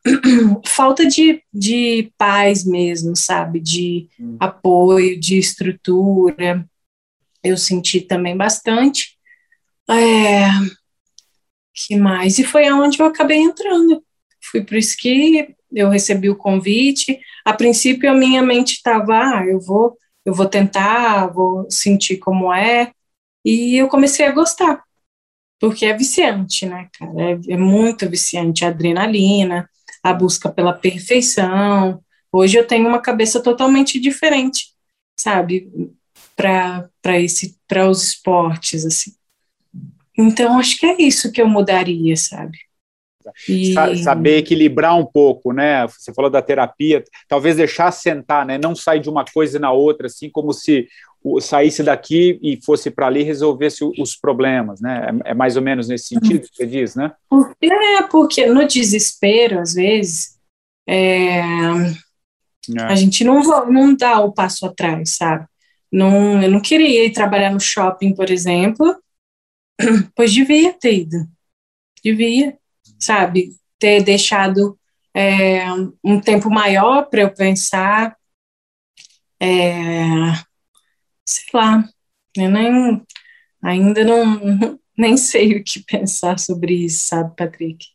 [0.68, 3.60] falta de, de paz mesmo, sabe?
[3.60, 4.38] De hum.
[4.40, 6.66] apoio, de estrutura.
[7.44, 9.18] Eu senti também bastante.
[9.90, 10.48] É,
[11.74, 12.40] que mais?
[12.40, 14.04] E foi aonde eu acabei entrando.
[14.52, 17.20] Fui por isso que eu recebi o convite.
[17.46, 22.54] A princípio, a minha mente estava, ah, eu vou, eu vou tentar, vou sentir como
[22.54, 22.92] é.
[23.46, 24.84] E eu comecei a gostar,
[25.60, 27.12] porque é viciante, né, cara?
[27.32, 29.70] É, é muito viciante a adrenalina,
[30.04, 32.02] a busca pela perfeição.
[32.32, 34.68] Hoje eu tenho uma cabeça totalmente diferente,
[35.20, 35.72] sabe,
[36.36, 39.14] para esse para os esportes assim.
[40.18, 42.58] Então acho que é isso que eu mudaria, sabe?
[43.48, 43.74] E...
[44.04, 45.88] Saber equilibrar um pouco, né?
[45.88, 48.58] Você falou da terapia, talvez deixar sentar, né?
[48.58, 50.88] Não sair de uma coisa na outra, assim como se
[51.40, 55.10] saísse daqui e fosse para ali e resolvesse os problemas, né?
[55.26, 57.14] É, é, mais ou menos nesse sentido que você diz, né?
[57.62, 60.38] É, porque no desespero, às vezes,
[60.88, 61.44] é, é.
[62.82, 65.46] a gente não, não dá o passo atrás, sabe?
[65.92, 68.96] Não, eu não queria ir trabalhar no shopping, por exemplo,
[70.16, 71.28] pois devia ter ido.
[72.04, 72.58] Devia,
[73.00, 73.56] sabe?
[73.80, 74.78] Ter deixado
[75.14, 75.64] é,
[76.04, 78.18] um tempo maior para eu pensar.
[79.40, 80.04] É,
[81.26, 81.84] sei lá,
[82.38, 83.04] eu nem,
[83.62, 87.88] ainda não, nem sei o que pensar sobre isso, sabe, Patrick?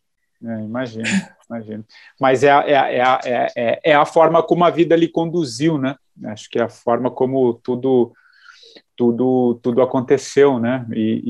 [0.44, 1.04] É, imagino,
[1.50, 1.84] imagino.
[2.20, 5.96] Mas é, é, é, é, é a forma como a vida lhe conduziu, né?
[6.26, 8.12] Acho que é a forma como tudo
[8.98, 10.84] tudo tudo aconteceu, né?
[10.92, 11.22] E,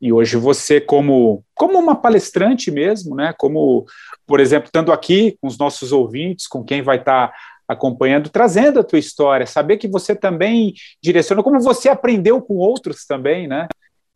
[0.00, 3.34] e, e, hoje você como como uma palestrante mesmo, né?
[3.36, 3.84] Como
[4.26, 7.34] por exemplo, estando aqui com os nossos ouvintes, com quem vai estar tá
[7.68, 10.72] acompanhando, trazendo a tua história, saber que você também
[11.02, 13.68] direciona, como você aprendeu com outros também, né?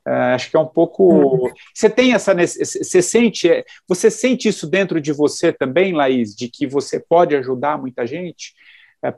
[0.08, 1.12] Uh, acho que é um pouco.
[1.12, 1.52] Uhum.
[1.74, 2.34] Você tem essa.
[2.34, 7.76] Você sente, você sente isso dentro de você também, Laís, de que você pode ajudar
[7.76, 8.54] muita gente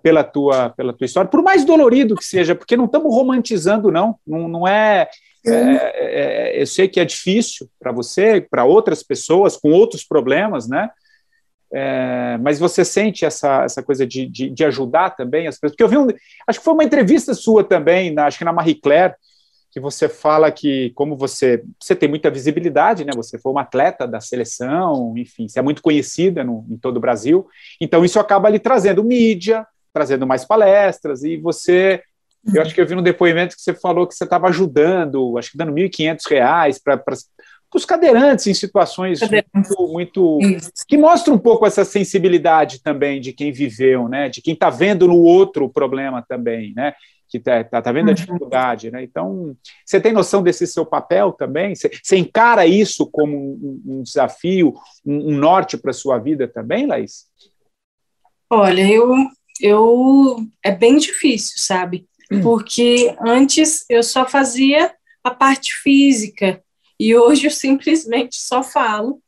[0.03, 4.17] pela, tua, pela tua história, por mais dolorido que seja, porque não estamos romantizando, não.
[4.27, 5.09] Não, não é,
[5.47, 10.69] é, é, Eu sei que é difícil para você, para outras pessoas com outros problemas,
[10.69, 10.91] né?
[11.73, 15.73] É, mas você sente essa, essa coisa de, de, de, ajudar também as pessoas?
[15.73, 16.09] Porque eu vi um,
[16.47, 19.15] acho que foi uma entrevista sua também, na, acho que na Marie Claire,
[19.79, 23.13] que você fala que como você você tem muita visibilidade, né?
[23.15, 27.01] Você foi uma atleta da seleção, enfim, você é muito conhecida no, em todo o
[27.01, 27.47] Brasil.
[27.81, 32.03] Então isso acaba lhe trazendo mídia, trazendo mais palestras e você
[32.55, 35.51] eu acho que eu vi no depoimento que você falou que você estava ajudando, acho
[35.51, 37.03] que dando R$ 1.500 para
[37.75, 39.21] os cadeirantes em situações
[39.53, 40.39] muito, muito
[40.87, 44.29] que mostram um pouco essa sensibilidade também de quem viveu, né?
[44.29, 46.95] De quem está vendo no outro o problema também, né?
[47.29, 48.15] Que está tá, tá vendo a uhum.
[48.15, 49.03] dificuldade, né?
[49.03, 51.75] Então, você tem noção desse seu papel também?
[51.75, 56.49] Você, você encara isso como um, um desafio, um, um norte para a sua vida
[56.49, 57.27] também, Laís?
[58.51, 59.13] Olha, eu,
[59.61, 62.07] eu é bem difícil, sabe?
[62.31, 62.41] Hum.
[62.41, 66.63] Porque antes eu só fazia a parte física,
[66.99, 69.21] e hoje eu simplesmente só falo.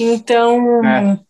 [0.00, 1.20] Então, é.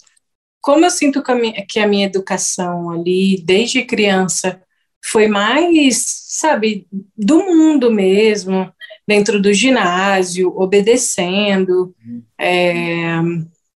[0.61, 4.62] como eu sinto que a, minha, que a minha educação ali, desde criança,
[5.02, 6.86] foi mais, sabe,
[7.16, 8.72] do mundo mesmo,
[9.06, 11.94] dentro do ginásio, obedecendo.
[12.06, 12.22] Uhum.
[12.38, 13.20] É,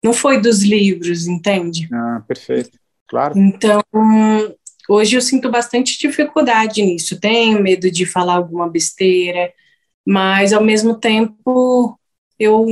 [0.02, 1.88] não foi dos livros, entende?
[1.92, 3.38] Ah, perfeito, claro.
[3.38, 3.82] Então,
[4.88, 7.18] hoje eu sinto bastante dificuldade nisso.
[7.18, 9.50] Tenho medo de falar alguma besteira,
[10.06, 11.98] mas ao mesmo tempo
[12.38, 12.66] eu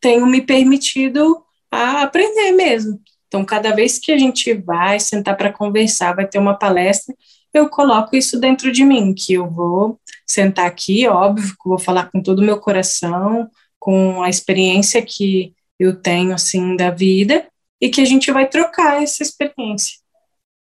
[0.00, 3.00] tenho me permitido a aprender mesmo.
[3.26, 7.14] Então, cada vez que a gente vai sentar para conversar, vai ter uma palestra,
[7.52, 12.10] eu coloco isso dentro de mim, que eu vou sentar aqui, óbvio, que vou falar
[12.10, 17.46] com todo o meu coração, com a experiência que eu tenho, assim, da vida,
[17.80, 19.98] e que a gente vai trocar essa experiência.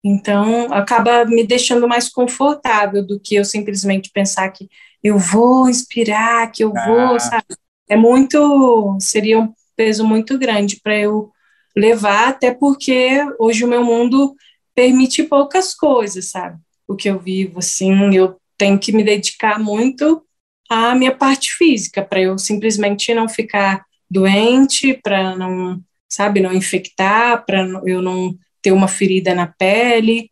[0.03, 4.69] Então, acaba me deixando mais confortável do que eu simplesmente pensar que
[5.03, 7.19] eu vou inspirar, que eu vou, ah.
[7.19, 7.45] sabe?
[7.88, 11.31] É muito, seria um peso muito grande para eu
[11.75, 14.35] levar, até porque hoje o meu mundo
[14.75, 16.59] permite poucas coisas, sabe?
[16.88, 20.23] O que eu vivo, assim, eu tenho que me dedicar muito
[20.69, 27.45] à minha parte física, para eu simplesmente não ficar doente, para não, sabe, não infectar,
[27.45, 30.29] para eu não ter uma ferida na pele,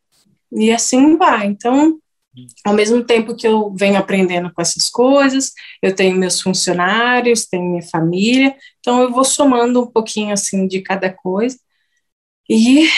[0.52, 1.48] e assim vai.
[1.48, 2.00] Então,
[2.66, 5.52] ao mesmo tempo que eu venho aprendendo com essas coisas,
[5.82, 10.82] eu tenho meus funcionários, tenho minha família, então eu vou somando um pouquinho assim de
[10.82, 11.58] cada coisa.
[12.50, 12.90] E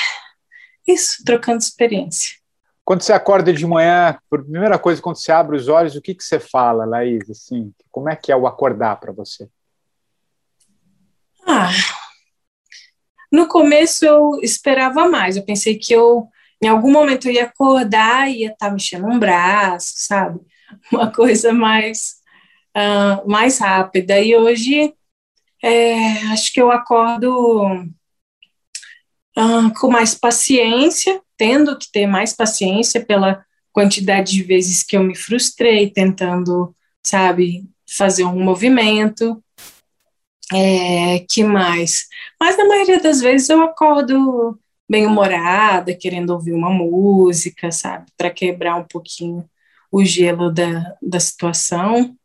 [0.87, 2.35] isso, trocando experiência.
[2.83, 6.13] Quando você acorda de manhã, por primeira coisa, quando você abre os olhos, o que,
[6.13, 7.27] que você fala, Laís?
[7.29, 9.49] Assim, como é que é o acordar para você?
[11.47, 11.71] Ah,
[13.31, 15.35] no começo eu esperava mais.
[15.35, 16.27] Eu pensei que eu,
[16.61, 20.39] em algum momento, eu ia acordar e ia estar tá mexendo um braço, sabe?
[20.91, 22.15] Uma coisa mais,
[22.77, 24.19] uh, mais rápida.
[24.19, 24.93] E hoje,
[25.63, 27.85] é, acho que eu acordo
[29.37, 35.03] uh, com mais paciência, tendo que ter mais paciência pela quantidade de vezes que eu
[35.03, 36.73] me frustrei tentando,
[37.05, 39.41] sabe, fazer um movimento.
[40.53, 42.05] É, que mais?
[42.39, 48.29] Mas na maioria das vezes eu acordo bem humorada, querendo ouvir uma música, sabe, para
[48.29, 49.49] quebrar um pouquinho
[49.91, 52.15] o gelo da, da situação.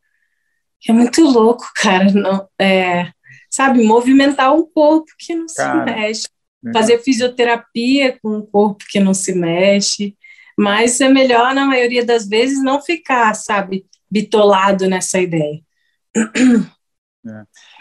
[0.87, 3.11] É muito louco, cara, não, é,
[3.49, 6.27] sabe, movimentar um corpo que não cara, se mexe
[6.73, 10.15] fazer fisioterapia com um corpo que não se mexe,
[10.57, 15.59] mas é melhor, na maioria das vezes, não ficar, sabe, bitolado nessa ideia.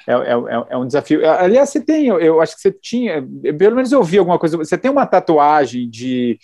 [0.06, 1.28] É, é, é, é um desafio.
[1.28, 3.26] Aliás, você tem, eu acho que você tinha,
[3.58, 6.38] pelo menos eu vi alguma coisa, você tem uma tatuagem de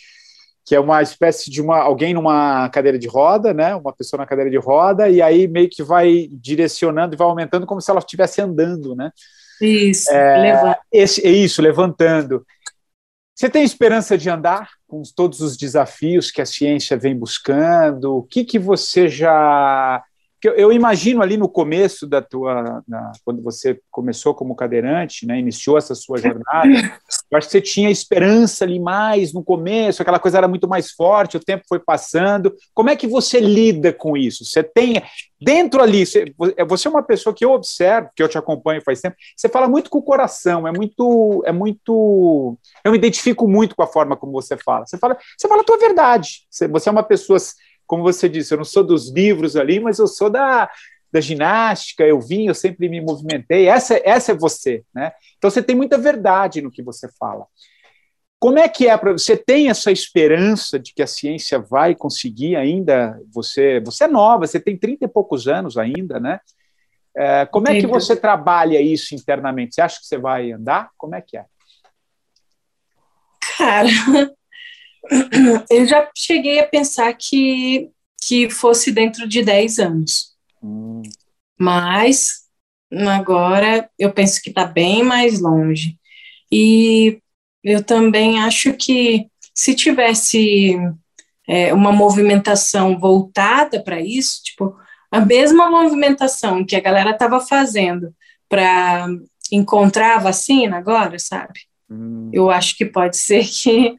[0.66, 3.77] que é uma espécie de uma alguém numa cadeira de roda, né?
[3.77, 7.64] Uma pessoa na cadeira de roda e aí meio que vai direcionando e vai aumentando
[7.64, 9.12] como se ela estivesse andando, né?
[9.60, 12.44] Isso, é, esse, é isso, levantando.
[13.34, 18.16] Você tem esperança de andar com todos os desafios que a ciência vem buscando?
[18.16, 20.02] O que, que você já
[20.42, 25.38] eu, eu, imagino ali no começo da tua, na, quando você começou como cadeirante, né,
[25.38, 26.68] iniciou essa sua jornada,
[27.31, 30.92] eu acho que você tinha esperança ali mais no começo, aquela coisa era muito mais
[30.92, 32.55] forte, o tempo foi passando.
[32.75, 34.44] Como é que você lida com isso?
[34.44, 35.03] Você tem
[35.40, 36.35] dentro ali, você,
[36.66, 39.16] você é uma pessoa que eu observo, que eu te acompanho faz tempo.
[39.37, 42.57] Você fala muito com o coração, é muito, é muito.
[42.85, 44.87] Eu me identifico muito com a forma como você fala.
[44.87, 46.46] Você fala, você fala a tua verdade.
[46.51, 47.37] Você, você é uma pessoa
[47.87, 50.68] como você disse, eu não sou dos livros ali, mas eu sou da,
[51.12, 53.68] da ginástica, eu vim, eu sempre me movimentei.
[53.68, 55.12] Essa, essa é você, né?
[55.38, 57.46] Então você tem muita verdade no que você fala.
[58.38, 62.55] Como é que é para você tem essa esperança de que a ciência vai conseguir
[62.55, 63.18] ainda?
[63.33, 66.40] Você, você é nova, você tem 30 e poucos anos ainda, né?
[67.16, 69.75] É, como é que você trabalha isso internamente?
[69.75, 70.90] Você acha que você vai andar?
[70.99, 71.46] Como é que é?
[73.57, 73.88] Cara,
[75.70, 77.90] eu já cheguei a pensar que,
[78.22, 80.34] que fosse dentro de 10 anos.
[80.62, 81.02] Hum.
[81.58, 82.46] Mas
[83.08, 85.98] agora eu penso que está bem mais longe.
[86.50, 87.18] E
[87.64, 90.76] eu também acho que se tivesse
[91.48, 94.76] é, uma movimentação voltada para isso, tipo,
[95.11, 98.14] a mesma movimentação que a galera estava fazendo
[98.48, 99.07] para
[99.50, 101.61] encontrar a vacina agora, sabe?
[101.90, 102.30] Hum.
[102.32, 103.96] Eu acho que pode ser que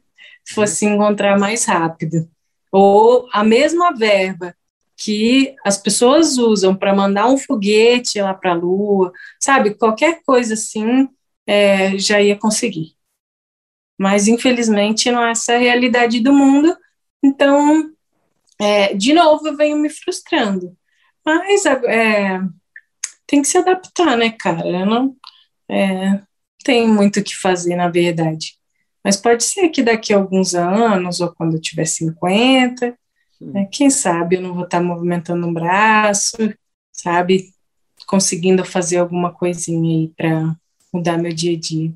[0.54, 2.28] fosse encontrar mais rápido.
[2.72, 4.54] Ou a mesma verba
[4.96, 9.74] que as pessoas usam para mandar um foguete lá para a Lua, sabe?
[9.74, 11.08] Qualquer coisa assim
[11.46, 12.96] é, já ia conseguir.
[13.96, 16.76] Mas, infelizmente, não é essa a realidade do mundo.
[17.22, 17.90] Então,
[18.60, 20.76] é, de novo, eu venho me frustrando.
[21.24, 22.40] Mas é,
[23.26, 24.84] tem que se adaptar, né, cara?
[24.84, 25.16] Não
[25.68, 26.20] é,
[26.64, 28.57] tem muito o que fazer, na verdade.
[29.08, 32.94] Mas pode ser que daqui a alguns anos, ou quando eu tiver 50,
[33.40, 36.36] né, quem sabe eu não vou estar movimentando um braço,
[36.92, 37.54] sabe?
[38.06, 40.54] Conseguindo fazer alguma coisinha aí para
[40.92, 41.90] mudar meu dia a dia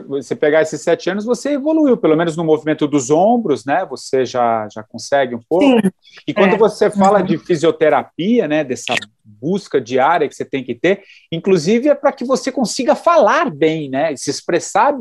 [0.00, 3.84] você pegar esses sete anos, você evoluiu, pelo menos no movimento dos ombros, né?
[3.86, 5.64] Você já, já consegue um pouco.
[5.64, 5.90] Sim.
[6.26, 6.58] E quando é.
[6.58, 7.26] você fala uhum.
[7.26, 8.64] de fisioterapia, né?
[8.64, 13.50] Dessa busca diária que você tem que ter, inclusive é para que você consiga falar
[13.50, 14.14] bem, né?
[14.16, 14.94] Se expressar,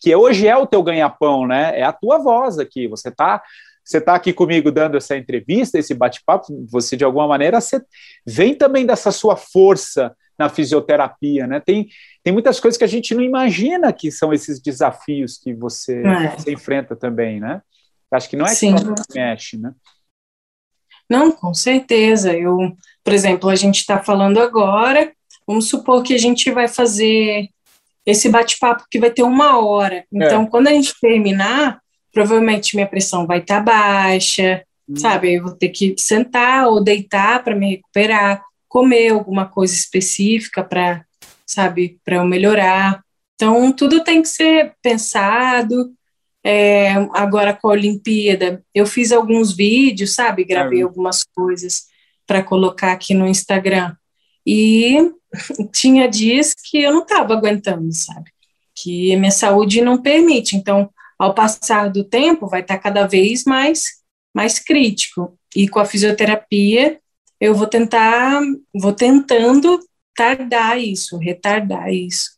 [0.00, 1.78] que hoje é o teu ganha-pão, né?
[1.78, 2.86] É a tua voz aqui.
[2.88, 3.42] Você está
[3.82, 7.82] você está aqui comigo dando essa entrevista, esse bate-papo, você de alguma maneira você
[8.24, 11.60] vem também dessa sua força na fisioterapia, né?
[11.60, 11.86] Tem,
[12.24, 16.30] tem muitas coisas que a gente não imagina que são esses desafios que você, é.
[16.30, 17.60] você enfrenta também, né?
[18.10, 18.74] Acho que não é Sim.
[18.74, 19.74] que mexe, né?
[21.08, 22.32] Não, com certeza.
[22.32, 22.56] Eu,
[23.04, 25.12] por exemplo, a gente está falando agora,
[25.46, 27.50] vamos supor que a gente vai fazer
[28.06, 30.06] esse bate-papo que vai ter uma hora.
[30.10, 30.46] Então, é.
[30.46, 31.82] quando a gente terminar,
[32.14, 34.96] provavelmente minha pressão vai estar tá baixa, hum.
[34.96, 35.34] sabe?
[35.34, 41.04] Eu vou ter que sentar ou deitar para me recuperar comer alguma coisa específica para,
[41.44, 43.02] sabe, para eu melhorar.
[43.34, 45.92] Então, tudo tem que ser pensado.
[46.42, 51.88] É, agora com a Olimpíada, eu fiz alguns vídeos, sabe, gravei algumas coisas
[52.26, 53.94] para colocar aqui no Instagram.
[54.46, 55.10] E
[55.74, 58.30] tinha dias que eu não estava aguentando, sabe?
[58.74, 60.56] Que minha saúde não permite.
[60.56, 64.00] Então, ao passar do tempo, vai estar tá cada vez mais
[64.32, 65.36] mais crítico.
[65.56, 67.00] E com a fisioterapia,
[67.40, 68.40] eu vou tentar,
[68.74, 69.80] vou tentando
[70.14, 72.32] tardar isso, retardar isso,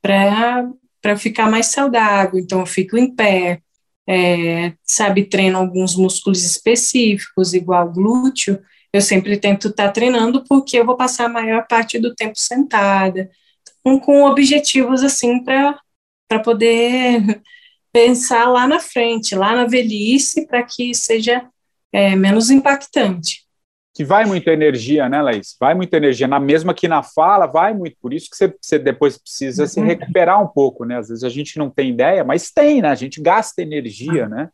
[0.00, 2.38] para ficar mais saudável.
[2.40, 3.62] Então, eu fico em pé,
[4.06, 8.60] é, sabe, treino alguns músculos específicos, igual glúteo,
[8.92, 12.38] eu sempre tento estar tá treinando porque eu vou passar a maior parte do tempo
[12.38, 13.30] sentada,
[13.80, 15.78] então, com objetivos assim para
[16.44, 17.40] poder
[17.92, 21.48] pensar lá na frente, lá na velhice, para que seja
[21.92, 23.41] é, menos impactante
[23.94, 25.54] que vai muita energia, né, Laís?
[25.60, 26.26] Vai muita energia.
[26.26, 27.96] Na mesma que na fala, vai muito.
[28.00, 29.68] Por isso que você, você depois precisa uhum.
[29.68, 30.96] se recuperar um pouco, né?
[30.96, 32.88] Às vezes a gente não tem ideia, mas tem, né?
[32.88, 34.48] A gente gasta energia, né?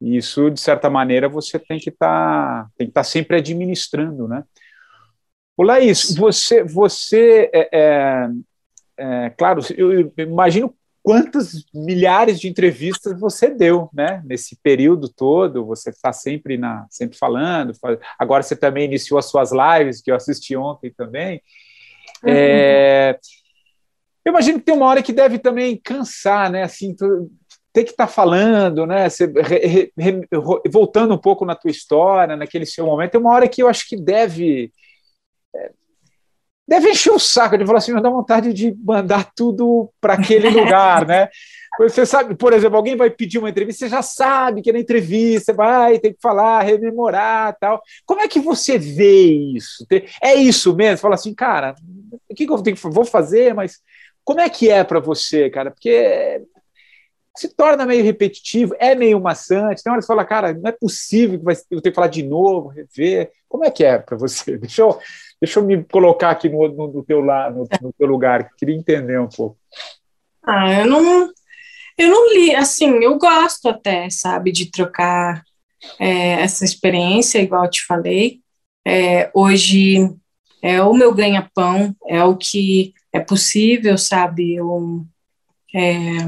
[0.00, 4.44] E isso, de certa maneira, você tem que estar tá, estar tá sempre administrando, né?
[5.56, 8.28] O Laís, você, você é, é,
[8.96, 14.22] é, claro, eu imagino quantas milhares de entrevistas você deu, né?
[14.24, 17.72] Nesse período todo, você está sempre na, sempre falando.
[18.18, 21.42] Agora você também iniciou as suas lives que eu assisti ontem também.
[22.24, 22.30] Uhum.
[22.30, 23.18] É,
[24.24, 26.62] eu imagino que tem uma hora que deve também cansar, né?
[26.62, 26.94] Assim,
[27.72, 29.08] ter que estar tá falando, né?
[29.08, 30.28] Você, re, re,
[30.70, 33.88] voltando um pouco na tua história, naquele seu momento, tem uma hora que eu acho
[33.88, 34.72] que deve
[35.54, 35.72] é,
[36.66, 40.48] deve encher o saco de falar assim, mas dá vontade de mandar tudo para aquele
[40.48, 41.28] lugar, né?
[41.78, 45.54] Você sabe, por exemplo, alguém vai pedir uma entrevista, você já sabe que na entrevista
[45.54, 47.80] vai ter que falar, rememorar tal.
[48.04, 49.86] Como é que você vê isso?
[50.22, 50.98] É isso mesmo?
[50.98, 51.74] Fala assim, cara,
[52.28, 53.80] o que, eu tenho que, vou fazer, mas
[54.22, 55.70] como é que é para você, cara?
[55.70, 56.42] Porque
[57.36, 59.82] se torna meio repetitivo, é meio maçante.
[59.82, 62.22] Tem hora que você fala, cara, não é possível que eu tenho que falar de
[62.22, 63.30] novo, rever.
[63.48, 64.56] Como é que é para você?
[64.58, 64.98] Deixa eu,
[65.42, 69.18] Deixa eu me colocar aqui no, no, no teu, no, no teu lugar, queria entender
[69.18, 69.58] um pouco.
[70.40, 71.32] Ah, eu não,
[71.98, 75.42] eu não li, assim, eu gosto até, sabe, de trocar
[75.98, 78.38] é, essa experiência, igual eu te falei.
[78.86, 80.14] É, hoje
[80.62, 85.04] é o meu ganha-pão, é o que é possível, sabe, eu,
[85.74, 86.18] é,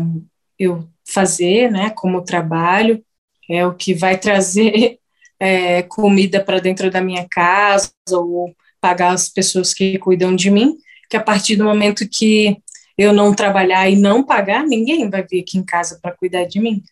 [0.59, 3.01] eu fazer, né, como trabalho,
[3.49, 4.99] é o que vai trazer
[5.39, 8.53] é, comida para dentro da minha casa, ou
[8.85, 10.77] pagar as pessoas que cuidam de mim,
[11.09, 12.59] que a partir do momento que
[12.99, 16.61] eu não trabalhar e não pagar, ninguém vai vir aqui em casa para cuidar de
[16.61, 16.85] mim.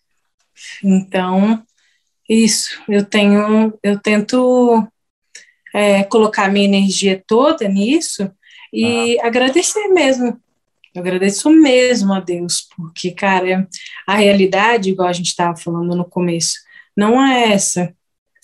[0.83, 1.63] Então,
[2.27, 4.89] isso, eu tenho, eu tento
[5.75, 8.33] é, colocar minha energia toda nisso
[8.73, 9.27] e ah.
[9.27, 10.41] agradecer mesmo.
[10.95, 13.69] Eu agradeço mesmo a Deus, porque, cara,
[14.07, 16.55] a realidade, igual a gente estava falando no começo,
[16.97, 17.95] não é essa.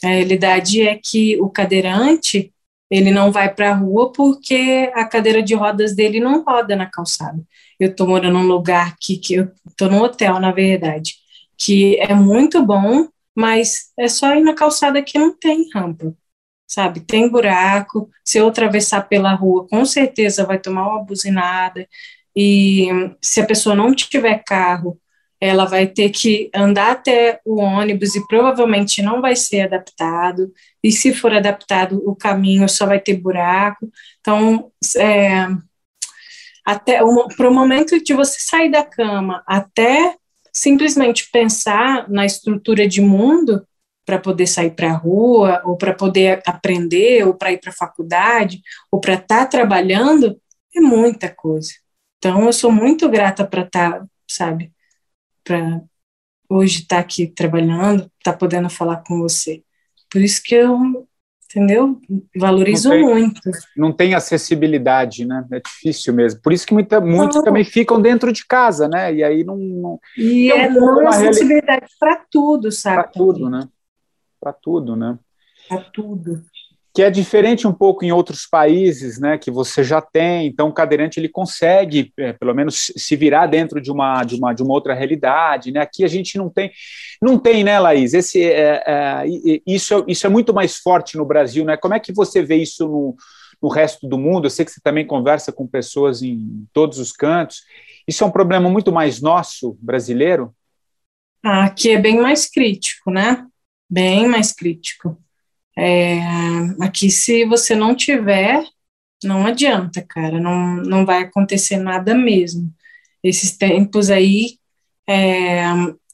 [0.05, 2.53] A realidade é que o cadeirante,
[2.91, 6.87] ele não vai para a rua porque a cadeira de rodas dele não roda na
[6.87, 7.43] calçada.
[7.79, 11.15] Eu estou morando num lugar que, que eu estou num hotel, na verdade,
[11.57, 16.15] que é muito bom, mas é só ir na calçada que não tem rampa,
[16.67, 17.01] sabe?
[17.01, 18.11] Tem buraco.
[18.25, 21.87] Se eu atravessar pela rua, com certeza vai tomar uma buzinada.
[22.35, 22.89] E
[23.23, 24.99] se a pessoa não tiver carro,
[25.41, 30.91] ela vai ter que andar até o ônibus e provavelmente não vai ser adaptado, e
[30.91, 33.91] se for adaptado, o caminho só vai ter buraco.
[34.21, 35.47] Então, é,
[36.65, 37.01] até
[37.37, 40.17] para o momento de você sair da cama até
[40.53, 43.65] simplesmente pensar na estrutura de mundo
[44.05, 47.77] para poder sair para a rua, ou para poder aprender, ou para ir para a
[47.77, 50.41] faculdade, ou para estar tá trabalhando,
[50.75, 51.71] é muita coisa.
[52.17, 54.73] Então, eu sou muito grata para estar, tá, sabe,
[55.49, 55.81] para
[56.49, 59.63] hoje estar tá aqui trabalhando, estar tá podendo falar com você.
[60.11, 61.07] Por isso que eu,
[61.45, 61.99] entendeu?
[62.37, 63.41] Valorizo não tem, muito.
[63.75, 65.47] Não tem acessibilidade, né?
[65.51, 66.41] É difícil mesmo.
[66.43, 69.15] Por isso que muita, muitos também ficam dentro de casa, né?
[69.15, 69.57] E aí não.
[69.57, 73.03] não e é não acessibilidade para tudo, sabe?
[73.03, 73.69] Para tudo, né?
[74.39, 75.19] Para tudo, né?
[75.69, 76.45] Para tudo
[76.99, 80.49] que é diferente um pouco em outros países, né, que você já tem.
[80.49, 84.53] Então, o cadeirante ele consegue, é, pelo menos, se virar dentro de uma, de uma
[84.53, 85.79] de uma outra realidade, né?
[85.79, 86.73] Aqui a gente não tem,
[87.23, 88.15] não tem, né, Laís?
[88.15, 89.25] Esse, é, é,
[89.65, 91.77] isso, isso é muito mais forte no Brasil, né?
[91.77, 93.17] Como é que você vê isso no,
[93.63, 94.47] no resto do mundo?
[94.47, 97.63] Eu sei que você também conversa com pessoas em todos os cantos.
[98.09, 100.53] Isso é um problema muito mais nosso, brasileiro?
[101.45, 103.47] Aqui é bem mais crítico, né?
[103.89, 105.17] Bem mais crítico.
[105.79, 106.19] É,
[106.81, 108.65] aqui, se você não tiver,
[109.23, 112.69] não adianta, cara, não, não vai acontecer nada mesmo.
[113.23, 114.59] Esses tempos aí,
[115.09, 115.63] é,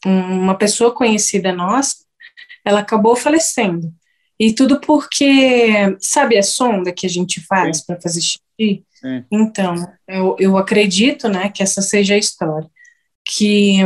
[0.04, 2.04] uma pessoa conhecida nossa,
[2.62, 3.90] ela acabou falecendo.
[4.38, 8.84] E tudo porque, sabe a sonda que a gente faz para fazer xixi?
[9.00, 9.24] Sim.
[9.30, 9.74] Então,
[10.06, 12.68] eu, eu acredito, né, que essa seja a história.
[13.24, 13.78] Que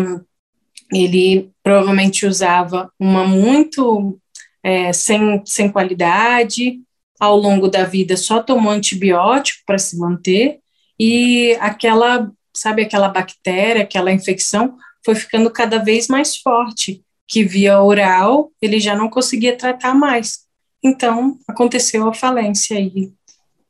[0.92, 4.18] ele provavelmente usava uma muito
[4.62, 6.80] é, sem, sem qualidade,
[7.18, 10.60] ao longo da vida só tomou antibiótico para se manter,
[10.98, 17.82] e aquela, sabe, aquela bactéria, aquela infecção foi ficando cada vez mais forte, que via
[17.82, 20.46] oral ele já não conseguia tratar mais.
[20.82, 23.12] Então, aconteceu a falência aí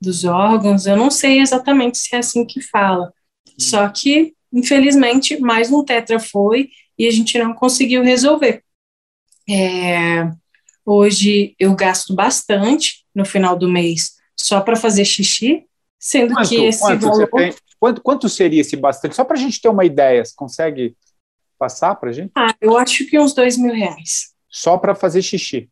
[0.01, 3.12] dos órgãos, eu não sei exatamente se é assim que fala,
[3.59, 8.62] só que, infelizmente, mais um tetra foi e a gente não conseguiu resolver.
[9.49, 10.30] É,
[10.91, 15.66] Hoje eu gasto bastante no final do mês só para fazer xixi,
[15.99, 17.28] sendo quanto, que esse quanto valor...
[17.78, 19.14] Quanto, quanto, seria esse bastante?
[19.14, 20.97] Só para a gente ter uma ideia, você consegue
[21.59, 22.32] passar para a gente?
[22.34, 24.32] Ah, eu acho que uns dois mil reais.
[24.49, 25.68] Só para fazer xixi?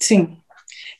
[0.00, 0.38] Sim.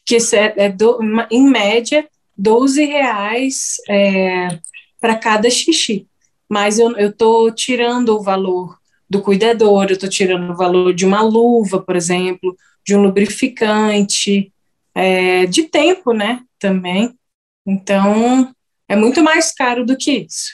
[0.06, 1.00] Que é, é do,
[1.32, 4.56] em média, 12 reais é,
[5.00, 6.06] para cada xixi.
[6.48, 8.78] Mas eu estou tirando o valor
[9.10, 14.52] do cuidador, eu estou tirando o valor de uma luva, por exemplo, de um lubrificante,
[14.94, 17.18] é, de tempo, né, também.
[17.66, 18.54] Então,
[18.88, 20.52] é muito mais caro do que isso,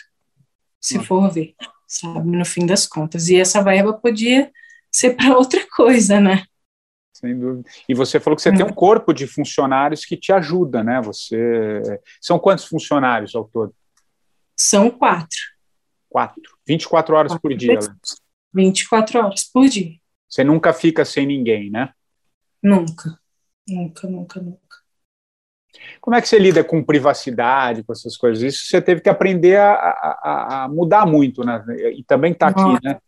[0.81, 1.05] se hum.
[1.05, 1.55] for ver,
[1.87, 3.29] sabe, no fim das contas.
[3.29, 4.51] E essa verba podia
[4.91, 6.45] ser para outra coisa, né?
[7.13, 7.69] Sem dúvida.
[7.87, 11.03] E você falou que você tem um corpo de funcionários que te ajuda, né?
[11.03, 11.83] Você
[12.19, 13.75] são quantos funcionários ao todo?
[14.57, 15.39] São quatro.
[16.09, 16.43] Quatro.
[16.67, 17.73] 24 horas quatro por dia.
[17.73, 18.17] Alex.
[18.55, 19.97] 24 horas por dia.
[20.29, 21.93] Você nunca fica sem ninguém, né?
[22.63, 23.19] Nunca,
[23.69, 24.81] nunca, nunca, nunca.
[26.01, 28.43] Como é que você lida com privacidade, com essas coisas?
[28.43, 31.65] Isso você teve que aprender a, a, a mudar muito, né?
[31.95, 32.99] E também está aqui, né?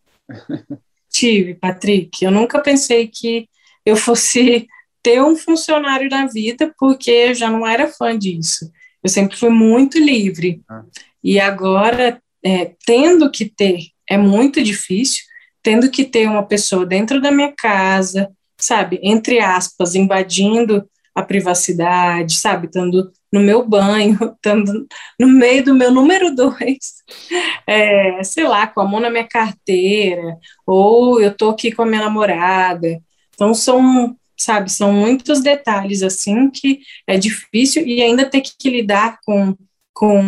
[1.11, 2.25] Tive, Patrick.
[2.25, 3.49] Eu nunca pensei que
[3.85, 4.67] eu fosse
[5.03, 8.71] ter um funcionário na vida, porque eu já não era fã disso.
[9.03, 10.63] Eu sempre fui muito livre.
[10.69, 10.85] Ah.
[11.23, 15.25] E agora, é, tendo que ter, é muito difícil,
[15.63, 18.31] tendo que ter uma pessoa dentro da minha casa,
[18.63, 24.87] sabe, entre aspas, invadindo a privacidade, sabe, estando no meu banho, estando
[25.19, 27.03] no meio do meu número dois,
[27.67, 31.87] é, sei lá, com a mão na minha carteira, ou eu tô aqui com a
[31.87, 33.03] minha namorada.
[33.35, 39.19] Então, são, sabe, são muitos detalhes, assim, que é difícil e ainda ter que lidar
[39.25, 39.57] com,
[39.93, 40.19] com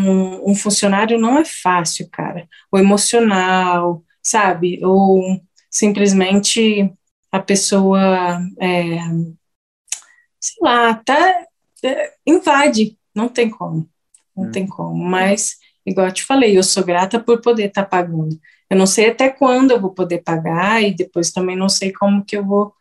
[0.45, 2.49] um funcionário não é fácil, cara.
[2.71, 6.93] O emocional, sabe, ou simplesmente
[7.35, 8.97] a pessoa, é,
[10.41, 11.45] sei lá, tá,
[11.83, 13.91] é, invade, não tem como,
[14.37, 14.53] não hum.
[14.53, 18.39] tem como, mas, igual eu te falei, eu sou grata por poder estar tá pagando,
[18.71, 22.25] eu não sei até quando eu vou poder pagar, e depois também não sei como
[22.25, 22.73] que eu vou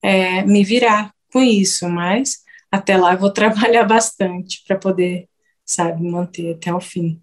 [0.00, 2.38] é, me virar com isso, mas
[2.72, 5.28] até lá eu vou trabalhar bastante para poder,
[5.66, 7.20] sabe, manter até o fim.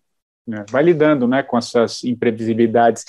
[0.51, 3.05] É, vai lidando, né, com essas imprevisibilidades.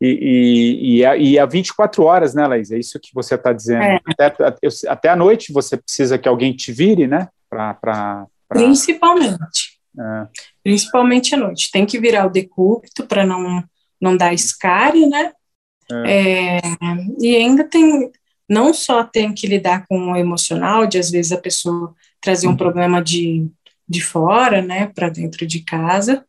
[0.00, 2.70] E, e, e, a, 24 horas, né, Laís?
[2.70, 3.82] É isso que você está dizendo.
[3.82, 4.00] É.
[4.18, 4.34] Até,
[4.88, 7.28] até a noite você precisa que alguém te vire, né?
[7.50, 8.60] Pra, pra, pra...
[8.60, 9.78] Principalmente.
[9.98, 10.26] É.
[10.62, 11.70] Principalmente à noite.
[11.72, 13.64] Tem que virar o decúbito para não,
[14.00, 15.32] não dar escárie, né?
[15.90, 16.58] É.
[16.58, 16.60] É,
[17.18, 18.12] e ainda tem,
[18.48, 22.50] não só tem que lidar com o emocional, de às vezes a pessoa trazer um
[22.50, 22.56] uhum.
[22.56, 23.48] problema de,
[23.88, 26.24] de fora, né, para dentro de casa,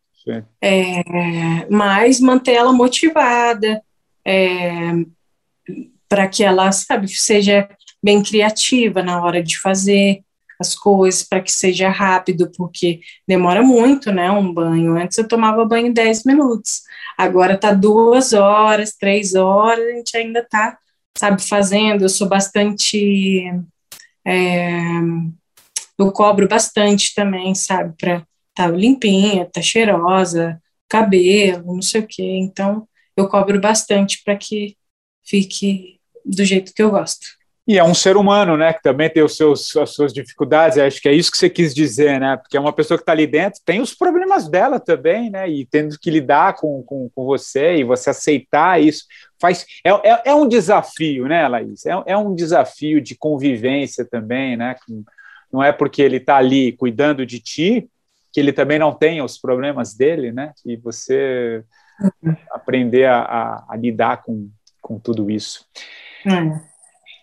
[0.61, 3.81] é, mas manter ela motivada,
[4.25, 4.91] é,
[6.07, 7.69] para que ela, sabe, seja
[8.01, 10.23] bem criativa na hora de fazer
[10.59, 14.97] as coisas, para que seja rápido, porque demora muito, né, um banho.
[14.97, 16.81] Antes eu tomava banho 10 minutos,
[17.17, 20.77] agora tá duas horas, três horas, a gente ainda tá,
[21.17, 22.03] sabe, fazendo.
[22.03, 23.43] Eu sou bastante.
[24.25, 24.69] É,
[25.97, 28.25] eu cobro bastante também, sabe, para
[28.59, 32.39] tá limpinha, tá cheirosa, cabelo, não sei o quê.
[32.41, 32.85] Então,
[33.15, 34.75] eu cobro bastante para que
[35.25, 37.25] fique do jeito que eu gosto.
[37.65, 40.99] E é um ser humano, né, que também tem os seus, as suas dificuldades, acho
[40.99, 43.27] que é isso que você quis dizer, né, porque é uma pessoa que está ali
[43.27, 47.77] dentro, tem os problemas dela também, né, e tendo que lidar com, com, com você
[47.77, 49.05] e você aceitar isso,
[49.39, 54.57] faz, é, é, é um desafio, né, Laís, é, é um desafio de convivência também,
[54.57, 54.75] né,
[55.53, 57.87] não é porque ele está ali cuidando de ti,
[58.39, 61.61] que ele também não tenha os problemas dele, né, e você
[62.51, 64.49] aprender a, a, a lidar com,
[64.81, 65.65] com tudo isso.
[66.25, 66.69] É.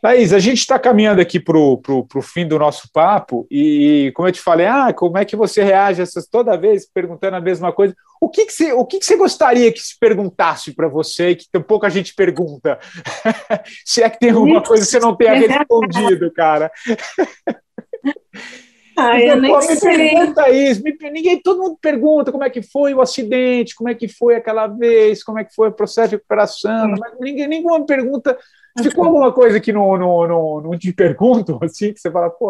[0.03, 4.33] Thaís, a gente está caminhando aqui para o fim do nosso papo e, como eu
[4.33, 7.97] te falei, ah, como é que você reage essas toda vez perguntando a mesma coisa?
[8.21, 11.47] O que, que, você, o que, que você gostaria que se perguntasse para você que
[11.51, 12.79] tão pouca gente pergunta?
[13.87, 16.71] se é que tem alguma coisa que você não tenha respondido, cara.
[18.97, 19.97] Ah, eu nem me sei.
[19.97, 23.95] pergunta isso, me, ninguém, todo mundo pergunta como é que foi o acidente, como é
[23.95, 26.95] que foi aquela vez, como é que foi o processo de recuperação, hum.
[26.99, 28.39] mas ninguém, nenhuma pergunta
[28.83, 32.49] Ficou alguma coisa que não, não, não, não te pergunto, assim, que você fala, pô.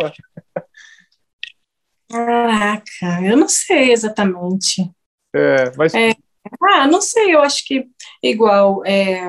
[2.11, 4.91] Caraca, eu não sei exatamente.
[5.35, 5.95] É, mas.
[5.95, 6.15] É,
[6.63, 7.87] ah, não sei, eu acho que
[8.23, 8.85] igual.
[8.85, 9.29] É,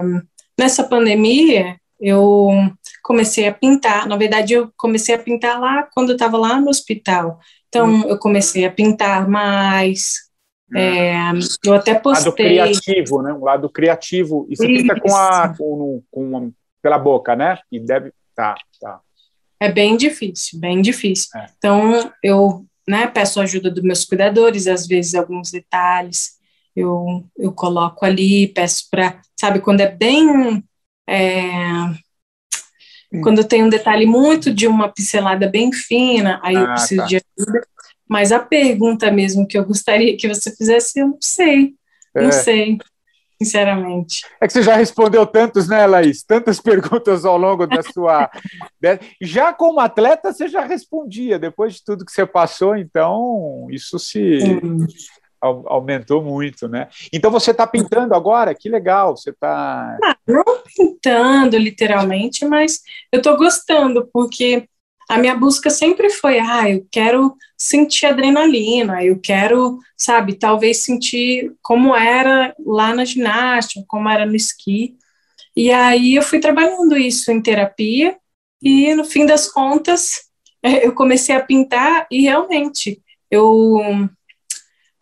[0.57, 2.49] nessa pandemia, eu
[3.03, 4.07] comecei a pintar.
[4.07, 7.39] Na verdade, eu comecei a pintar lá quando eu estava lá no hospital.
[7.67, 8.03] Então, hum.
[8.07, 10.27] eu comecei a pintar mais.
[10.71, 10.77] Hum.
[10.77, 11.31] É,
[11.65, 12.57] eu até postei.
[12.57, 13.33] Lado criativo, né?
[13.33, 14.47] Um lado criativo.
[14.49, 14.81] E você Isso.
[14.81, 17.57] pinta com a, com, com pela boca, né?
[17.71, 18.11] E deve.
[18.35, 18.99] Tá, tá.
[19.59, 21.29] É bem difícil, bem difícil.
[21.35, 21.47] É.
[21.57, 26.37] Então, eu né, peço ajuda dos meus cuidadores, às vezes alguns detalhes
[26.77, 30.63] eu, eu coloco ali, peço para, sabe, quando é bem.
[31.09, 31.57] É,
[33.11, 33.21] hum.
[33.21, 37.07] Quando tem um detalhe muito de uma pincelada bem fina, aí ah, eu preciso tá.
[37.07, 37.67] de ajuda.
[38.09, 41.73] Mas a pergunta mesmo que eu gostaria que você fizesse, eu não sei.
[42.15, 42.23] É.
[42.23, 42.77] Não sei
[43.41, 44.25] sinceramente.
[44.41, 46.23] É que você já respondeu tantos, né, Laís?
[46.23, 48.29] Tantas perguntas ao longo da sua.
[49.21, 54.39] já como atleta, você já respondia, depois de tudo que você passou, então isso se.
[55.39, 56.89] Aumentou muito, né?
[57.13, 58.55] Então você está pintando agora?
[58.55, 59.15] Que legal!
[59.15, 59.97] Você está.
[60.03, 60.43] Ah, não
[60.75, 62.81] pintando literalmente, mas
[63.11, 64.67] eu estou gostando, porque
[65.09, 71.53] a minha busca sempre foi, ah, eu quero sentir adrenalina, eu quero, sabe, talvez sentir
[71.61, 74.97] como era lá na ginástica, como era no esqui.
[75.55, 78.17] E aí eu fui trabalhando isso em terapia
[78.61, 80.27] e no fim das contas
[80.61, 83.79] eu comecei a pintar e realmente eu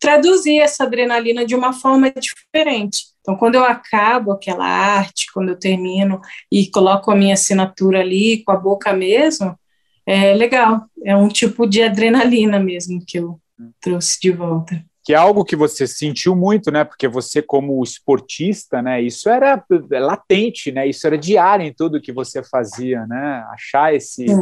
[0.06, 3.06] traduzi essa adrenalina de uma forma diferente.
[3.22, 8.43] Então, quando eu acabo aquela arte, quando eu termino e coloco a minha assinatura ali
[8.43, 9.58] com a boca mesmo,
[10.06, 10.86] é legal.
[11.03, 13.39] É um tipo de adrenalina mesmo que eu
[13.82, 14.80] trouxe de volta.
[15.03, 16.84] Que é algo que você sentiu muito, né?
[16.84, 19.01] Porque você, como esportista, né?
[19.01, 20.88] Isso era latente, né?
[20.88, 23.43] Isso era diário em tudo que você fazia, né?
[23.49, 24.36] Achar esse, é.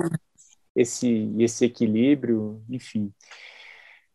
[0.76, 3.14] esse, esse equilíbrio, enfim.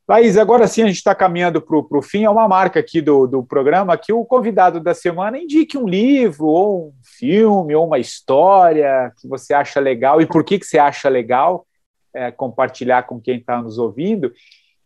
[0.09, 2.25] Laís, agora sim a gente está caminhando para o fim.
[2.25, 6.47] É uma marca aqui do, do programa que o convidado da semana indique um livro,
[6.47, 10.79] ou um filme, ou uma história que você acha legal e por que, que você
[10.79, 11.67] acha legal
[12.15, 14.33] é, compartilhar com quem está nos ouvindo.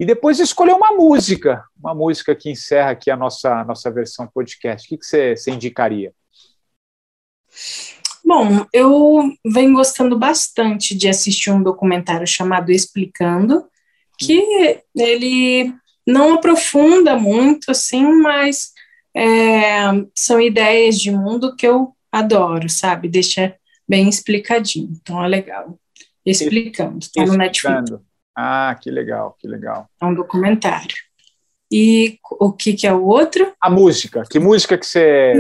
[0.01, 4.85] E depois escolher uma música, uma música que encerra aqui a nossa, nossa versão podcast.
[4.87, 6.12] O que, que você, você indicaria?
[8.25, 13.70] Bom, eu venho gostando bastante de assistir um documentário chamado Explicando,
[14.27, 15.75] que ele
[16.07, 18.73] não aprofunda muito, assim, mas
[19.14, 19.83] é,
[20.14, 23.09] são ideias de mundo que eu adoro, sabe?
[23.09, 23.55] Deixa
[23.89, 24.91] bem explicadinho.
[25.01, 25.79] Então é legal.
[26.25, 27.93] Explicando, está no Netflix.
[28.37, 29.89] Ah, que legal, que legal.
[30.01, 30.97] É um documentário.
[31.70, 33.53] E o que, que é o outro?
[33.61, 34.25] A música.
[34.31, 35.33] Que música que você.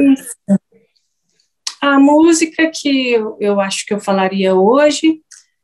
[1.80, 5.20] A música que eu, eu acho que eu falaria hoje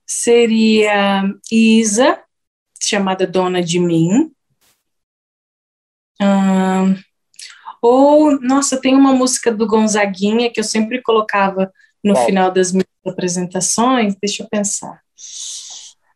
[0.07, 2.21] seria Isa,
[2.89, 4.33] chamada Dona de Mim.
[7.81, 11.73] Ou, nossa, tem uma música do Gonzaguinha que eu sempre colocava
[12.03, 12.27] no Qual?
[12.27, 14.17] final das minhas apresentações.
[14.21, 15.01] Deixa eu pensar.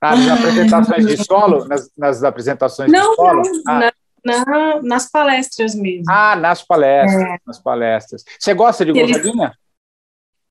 [0.00, 1.64] Ah, nas apresentações de solo?
[1.66, 3.42] Nas, nas apresentações não, de solo?
[3.68, 3.92] Ah.
[4.24, 6.04] Na, na, nas palestras mesmo.
[6.08, 7.38] Ah, nas palestras, é.
[7.46, 8.24] nas palestras.
[8.38, 9.52] Você gosta de Gonzaguinha?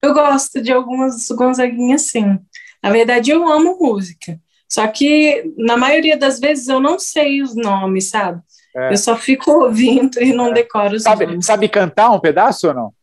[0.01, 2.39] Eu gosto de algumas Gonzaguinhas, sim.
[2.81, 4.39] Na verdade, eu amo música.
[4.71, 8.41] Só que, na maioria das vezes, eu não sei os nomes, sabe?
[8.73, 8.93] É.
[8.93, 10.53] Eu só fico ouvindo e não é.
[10.53, 11.45] decoro os sabe, nomes.
[11.45, 12.93] Sabe cantar um pedaço ou não?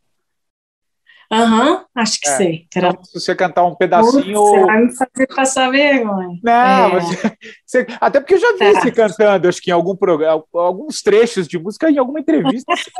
[1.30, 2.36] Aham, uhum, acho que é.
[2.38, 2.66] sei.
[2.74, 4.40] Então, se você cantar um pedacinho.
[4.40, 6.40] Você vai me fazer passar vergonha.
[6.42, 7.00] Não, é.
[7.66, 8.80] você, até porque eu já vi tá.
[8.80, 12.72] você cantando, acho que em algum programa, alguns trechos de música, em alguma entrevista.
[12.74, 12.90] você...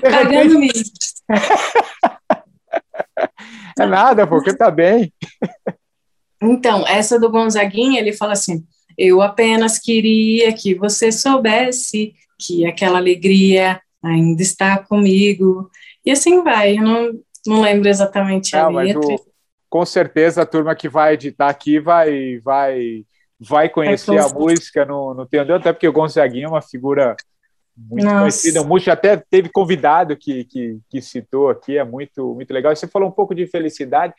[0.00, 0.92] Pagando repente...
[3.80, 5.12] é nada, porque tá bem.
[6.42, 8.64] Então, essa do Gonzaguinha, ele fala assim:
[8.96, 15.70] eu apenas queria que você soubesse que aquela alegria ainda está comigo.
[16.04, 17.12] E assim vai, eu não,
[17.46, 19.00] não lembro exatamente a letra.
[19.00, 19.20] O,
[19.68, 23.04] com certeza a turma que vai editar aqui vai vai
[23.38, 27.14] vai conhecer a música, não, não tenho dúvida, até porque o Gonzaguinha é uma figura
[27.76, 28.18] muito Nossa.
[28.18, 32.74] conhecida, o Múcio até teve convidado que, que, que, citou aqui, é muito, muito legal.
[32.74, 34.12] Você falou um pouco de felicidade.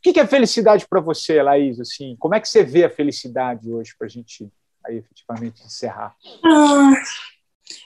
[0.00, 1.78] O que é felicidade para você, Laís?
[1.78, 4.50] Assim, como é que você vê a felicidade hoje para a gente
[4.84, 6.16] aí, efetivamente encerrar?
[6.42, 6.94] Ah,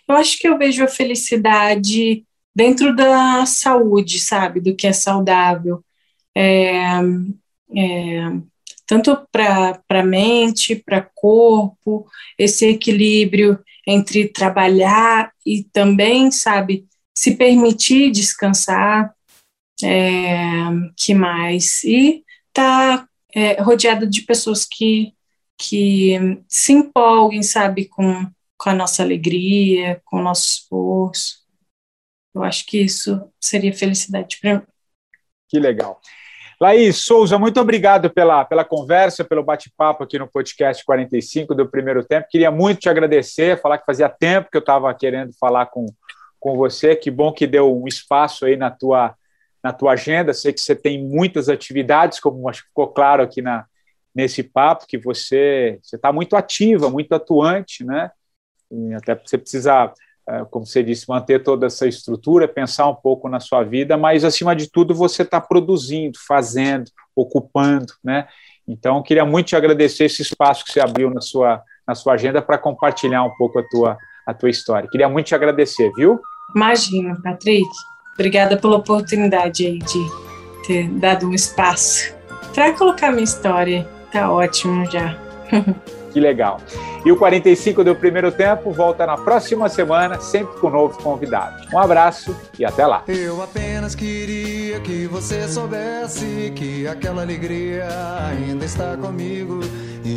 [0.09, 4.61] eu acho que eu vejo a felicidade dentro da saúde, sabe?
[4.61, 5.85] Do que é saudável.
[6.37, 7.01] É,
[7.77, 8.33] é,
[8.87, 12.07] tanto para mente, para corpo,
[12.39, 19.15] esse equilíbrio entre trabalhar e também, sabe, se permitir descansar,
[19.83, 20.55] é,
[20.97, 21.83] que mais?
[21.85, 25.13] E tá é, rodeado de pessoas que,
[25.59, 31.45] que se empolguem, sabe, com, com a nossa alegria, com o nosso esforço.
[32.35, 34.63] Eu acho que isso seria felicidade para mim.
[35.49, 36.01] Que legal.
[36.61, 42.05] Laís Souza, muito obrigado pela, pela conversa, pelo bate-papo aqui no podcast 45 do primeiro
[42.05, 42.29] tempo.
[42.31, 45.85] Queria muito te agradecer, falar que fazia tempo que eu estava querendo falar com,
[46.39, 46.95] com você.
[46.95, 49.15] Que bom que deu um espaço aí na tua
[49.65, 50.35] na tua agenda.
[50.35, 53.65] Sei que você tem muitas atividades, como acho que ficou claro aqui na,
[54.15, 58.11] nesse papo, que você está muito ativa, muito atuante, né?
[58.71, 59.91] E até você precisa,
[60.29, 64.23] é, como você disse, manter toda essa estrutura, pensar um pouco na sua vida, mas
[64.23, 68.29] acima de tudo você está produzindo, fazendo, ocupando, né?
[68.69, 72.43] Então, queria muito te agradecer esse espaço que você abriu na sua, na sua agenda
[72.43, 74.89] para compartilhar um pouco a tua, a tua história.
[74.91, 76.21] Queria muito te agradecer, viu?
[76.55, 77.69] Imagina, Patrick.
[78.15, 80.11] Obrigada pela oportunidade aí de
[80.67, 82.15] ter dado um espaço
[82.55, 83.87] para colocar minha história.
[84.13, 85.19] Tá ótimo já.
[86.13, 86.61] que legal.
[87.05, 91.67] E o 45 do primeiro tempo volta na próxima semana, sempre com um novo convidado.
[91.71, 93.03] Um abraço e até lá.
[93.07, 97.87] Eu apenas queria que você soubesse que aquela alegria
[98.31, 99.61] ainda está comigo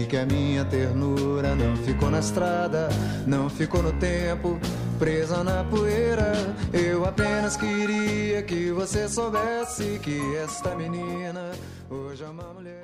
[0.08, 2.88] que a minha ternura não ficou na estrada,
[3.26, 4.58] não ficou no tempo,
[4.98, 6.32] presa na poeira.
[6.72, 11.52] Eu apenas queria que você soubesse que esta menina
[11.90, 12.77] hoje é uma mulher.